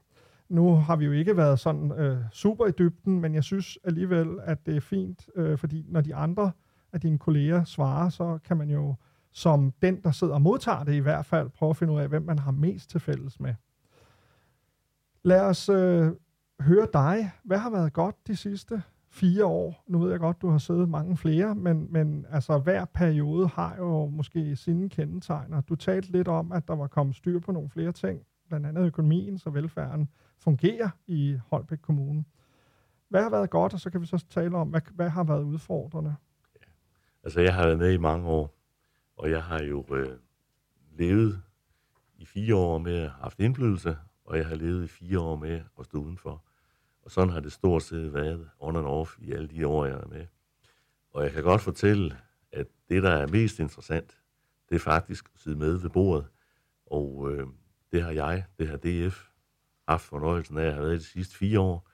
[0.49, 4.27] Nu har vi jo ikke været sådan øh, super i dybden, men jeg synes alligevel,
[4.43, 6.51] at det er fint, øh, fordi når de andre
[6.93, 8.95] af dine kolleger svarer, så kan man jo
[9.31, 12.09] som den, der sidder og modtager det i hvert fald, prøve at finde ud af,
[12.09, 13.53] hvem man har mest til fælles med.
[15.23, 16.11] Lad os øh,
[16.61, 17.31] høre dig.
[17.43, 19.83] Hvad har været godt de sidste fire år?
[19.87, 23.75] Nu ved jeg godt, du har siddet mange flere, men, men altså, hver periode har
[23.77, 25.61] jo måske sine kendetegner.
[25.61, 28.85] Du talte lidt om, at der var kommet styr på nogle flere ting, blandt andet
[28.85, 32.25] økonomien, og velfærden fungerer i Holbæk Kommune.
[33.09, 35.43] Hvad har været godt, og så kan vi så tale om, hvad, hvad har været
[35.43, 36.15] udfordrende?
[37.23, 38.57] Altså, jeg har været med i mange år,
[39.17, 40.17] og jeg har jo øh,
[40.91, 41.41] levet
[42.17, 45.35] i fire år med at have haft indflydelse, og jeg har levet i fire år
[45.35, 46.43] med at stå udenfor.
[47.01, 49.95] Og sådan har det stort set været on and off i alle de år, jeg
[49.95, 50.25] er med.
[51.11, 52.17] Og jeg kan godt fortælle,
[52.51, 54.21] at det, der er mest interessant,
[54.69, 56.27] det er faktisk at sidde med ved bordet.
[56.85, 57.47] Og øh,
[57.91, 59.29] det har jeg, det har DF,
[59.87, 61.89] haft fornøjelsen af at have været de sidste fire år.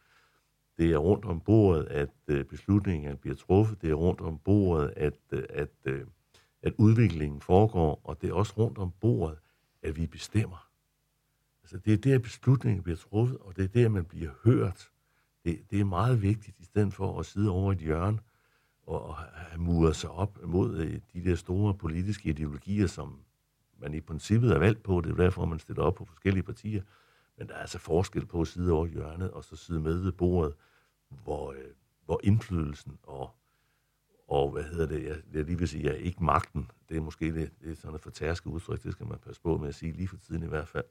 [0.77, 3.81] Det er rundt om bordet, at øh, beslutningerne bliver truffet.
[3.81, 6.05] Det er rundt om bordet, at, øh, at, at,
[6.61, 8.01] at udviklingen foregår.
[8.03, 9.37] Og det er også rundt om bordet,
[9.81, 10.67] at vi bestemmer.
[11.63, 14.91] Altså, det er der, beslutningen bliver truffet, og det er der, man bliver hørt.
[15.45, 18.19] Det, det er meget vigtigt, i stedet for at sidde over i et hjørne
[18.83, 23.19] og, og have muret sig op mod de der store politiske ideologier, som
[23.77, 25.01] man i princippet er valgt på.
[25.01, 26.81] Det er derfor, man stiller op på forskellige partier.
[27.41, 30.11] Men der er altså forskel på at sidde over hjørnet og så sidde med ved
[30.11, 30.55] bordet,
[31.09, 31.71] hvor, øh,
[32.05, 33.29] hvor indflydelsen og,
[34.27, 37.33] og hvad hedder det, jeg, jeg lige vil sige, jeg ikke magten, det er måske
[37.33, 39.91] det, det er sådan et fortærske udtryk, det skal man passe på med at sige
[39.91, 40.85] lige for tiden i hvert fald.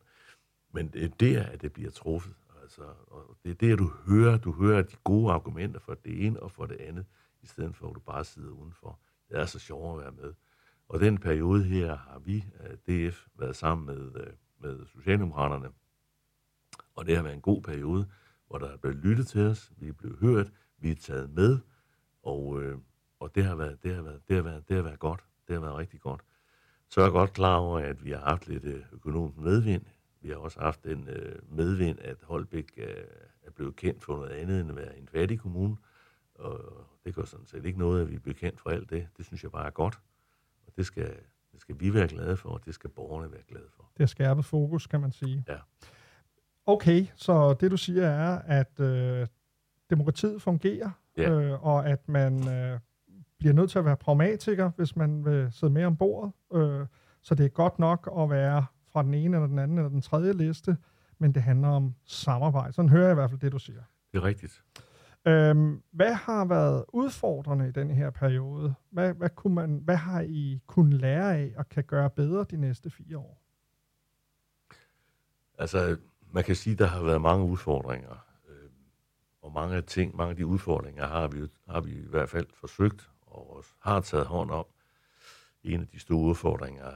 [0.73, 2.35] Men det er der, at det bliver truffet.
[2.63, 6.41] Altså, og det er der, du hører, du hører de gode argumenter for det ene
[6.43, 7.07] og for det andet
[7.43, 8.99] i stedet for at du bare sidder udenfor.
[9.29, 10.35] Det er så sjovt at være med.
[10.89, 15.69] Og den periode her har vi, øh, DF, været sammen med, øh, med Socialdemokraterne,
[17.01, 18.07] og det har været en god periode,
[18.49, 21.59] hvor der er blevet lyttet til os, vi er blevet hørt, vi er taget med,
[22.23, 22.79] og, øh,
[23.21, 25.25] og det, har været, det, har været, det, har været, det har været godt.
[25.49, 26.21] Det har været rigtig godt.
[26.89, 29.85] Så er jeg godt klar over, at vi har haft lidt øh, økonomisk medvind.
[30.21, 33.05] Vi har også haft en øh, medvind, at Holbæk øh,
[33.43, 35.77] er blevet kendt for noget andet end at være en fattig kommune.
[36.35, 39.09] Og det gør sådan set ikke noget, at vi er kendt for alt det.
[39.17, 40.01] Det synes jeg bare er godt.
[40.67, 41.17] Og det skal,
[41.53, 43.91] det skal vi være glade for, og det skal borgerne være glade for.
[43.97, 45.45] Det er skærpet fokus, kan man sige.
[45.49, 45.59] Ja.
[46.71, 49.27] Okay, så det du siger er, at øh,
[49.91, 51.31] demokratiet fungerer, Ja.
[51.31, 52.79] øh, og at man øh,
[53.39, 56.33] bliver nødt til at være pragmatiker, hvis man vil sidde med om bordet.
[56.55, 56.87] Øh,
[57.23, 60.01] så det er godt nok at være fra den ene eller den anden eller den
[60.03, 60.77] tredje liste,
[61.19, 62.73] men det handler om samarbejde.
[62.73, 63.83] Sådan hører jeg i hvert fald det, du siger.
[64.13, 64.63] Det er rigtigt.
[65.27, 68.75] Øhm, hvad har været udfordrende i den her periode?
[68.91, 72.57] Hvad, hvad, kunne man, hvad har I kunnet lære af og kan gøre bedre de
[72.57, 73.43] næste fire år?
[75.59, 75.97] Altså,
[76.33, 78.27] man kan sige, at der har været mange udfordringer.
[78.49, 78.71] øh,
[79.43, 82.47] Og mange af ting, mange af de udfordringer har vi, har vi i hvert fald
[82.55, 84.67] forsøgt og også har taget hånd om.
[85.63, 86.93] En af de store udfordringer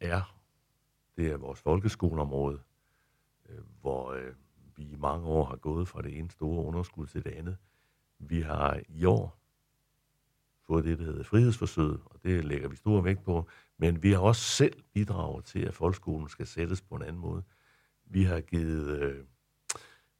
[0.00, 0.36] er,
[1.16, 2.60] det er vores folkeskoleområde,
[3.48, 4.34] øh, hvor øh,
[4.76, 7.56] vi i mange år har gået fra det ene store underskud til det andet.
[8.18, 9.38] Vi har i år
[10.66, 13.48] fået det, der hedder frihedsforsøget, og det lægger vi stor vægt på.
[13.78, 17.42] Men vi har også selv bidraget til, at folkeskolen skal sættes på en anden måde.
[18.06, 19.24] Vi har givet, øh,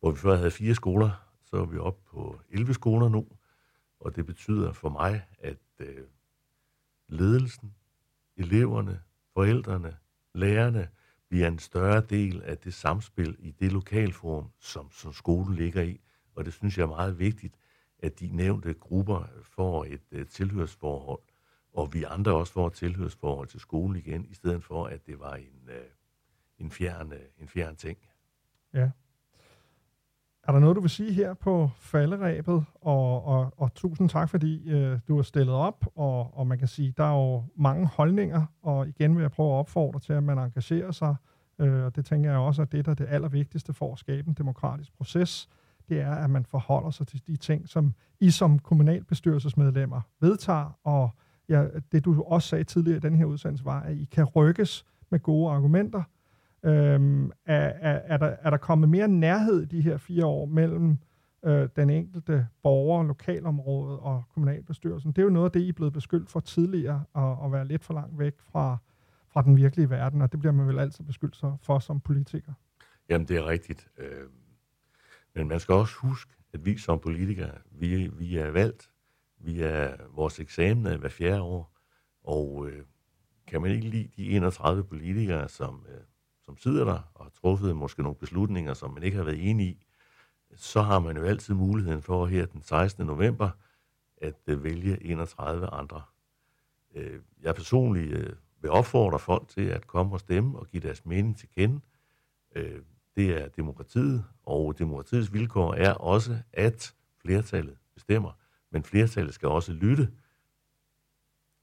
[0.00, 1.10] hvor vi før havde fire skoler,
[1.44, 3.26] så er vi oppe på 11 skoler nu,
[4.00, 6.04] og det betyder for mig, at øh,
[7.08, 7.74] ledelsen,
[8.36, 9.02] eleverne,
[9.34, 9.96] forældrene,
[10.34, 10.88] lærerne
[11.28, 16.00] bliver en større del af det samspil i det lokalforum, som, som skolen ligger i.
[16.34, 17.54] Og det synes jeg er meget vigtigt,
[17.98, 21.22] at de nævnte grupper får et øh, tilhørsforhold,
[21.72, 25.18] og vi andre også får et tilhørsforhold til skolen igen, i stedet for, at det
[25.20, 25.84] var en, øh,
[26.58, 27.98] en, fjern, øh, en fjern ting.
[28.74, 28.90] Ja.
[30.48, 32.64] Er der noget, du vil sige her på falderæbet?
[32.74, 36.68] Og, og, og tusind tak, fordi øh, du har stillet op, og, og man kan
[36.68, 40.22] sige, der er jo mange holdninger, og igen vil jeg prøve at opfordre til, at
[40.22, 41.16] man engagerer sig,
[41.58, 44.28] øh, og det tænker jeg også, at det, der er det allervigtigste for at skabe
[44.28, 45.48] en demokratisk proces,
[45.88, 51.10] det er, at man forholder sig til de ting, som I som kommunalbestyrelsesmedlemmer vedtager, og
[51.48, 54.84] ja, det du også sagde tidligere i den her udsendelse var, at I kan rykkes
[55.10, 56.02] med gode argumenter,
[56.66, 60.46] Øhm, er, er, er, der, er der kommet mere nærhed i de her fire år
[60.46, 60.98] mellem
[61.44, 65.12] øh, den enkelte borger, lokalområdet og kommunalbestyrelsen?
[65.12, 67.66] Det er jo noget af det, I er blevet beskyldt for tidligere, at, at være
[67.66, 68.76] lidt for langt væk fra,
[69.28, 72.52] fra den virkelige verden, og det bliver man vel altid beskyldt for som politiker.
[73.08, 73.88] Jamen, det er rigtigt.
[73.98, 74.28] Øh,
[75.34, 78.90] Men man skal også huske, at vi som politikere, vi, vi er valgt.
[79.40, 81.72] Vi er vores eksamener hver fjerde år.
[82.24, 82.84] Og øh,
[83.46, 86.00] kan man ikke lide de 31 politikere, som, øh,
[86.46, 89.70] som sidder der og har truffet måske nogle beslutninger, som man ikke har været enige
[89.70, 89.86] i,
[90.56, 93.06] så har man jo altid muligheden for her den 16.
[93.06, 93.50] november
[94.16, 96.02] at øh, vælge 31 andre.
[96.94, 101.06] Øh, jeg personligt øh, vil opfordre folk til at komme og stemme og give deres
[101.06, 101.80] mening til kende.
[102.54, 102.82] Øh,
[103.16, 108.32] det er demokratiet, og demokratiets vilkår er også, at flertallet bestemmer,
[108.70, 110.10] men flertallet skal også lytte.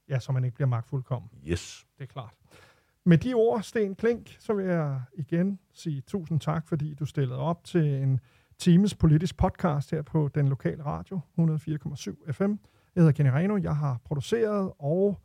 [0.08, 1.30] Ja, så man ikke bliver magtfuldkommen.
[1.46, 1.86] Yes.
[1.98, 2.34] Det er klart.
[3.06, 7.38] Med de ord, Sten Klink, så vil jeg igen sige tusind tak, fordi du stillede
[7.38, 8.20] op til en
[8.58, 12.52] times politisk podcast her på den lokale radio, 104,7 FM.
[12.94, 15.20] Jeg hedder Kenny Reno, jeg har produceret og,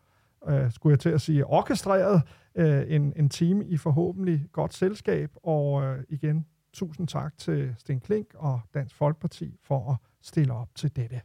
[0.48, 2.22] øh, skulle jeg til at sige, orkestreret
[2.56, 5.32] øh, en, en time i forhåbentlig godt selskab.
[5.44, 10.70] Og øh, igen, tusind tak til Sten Klink og Dansk Folkeparti for at stille op
[10.76, 11.22] til dette.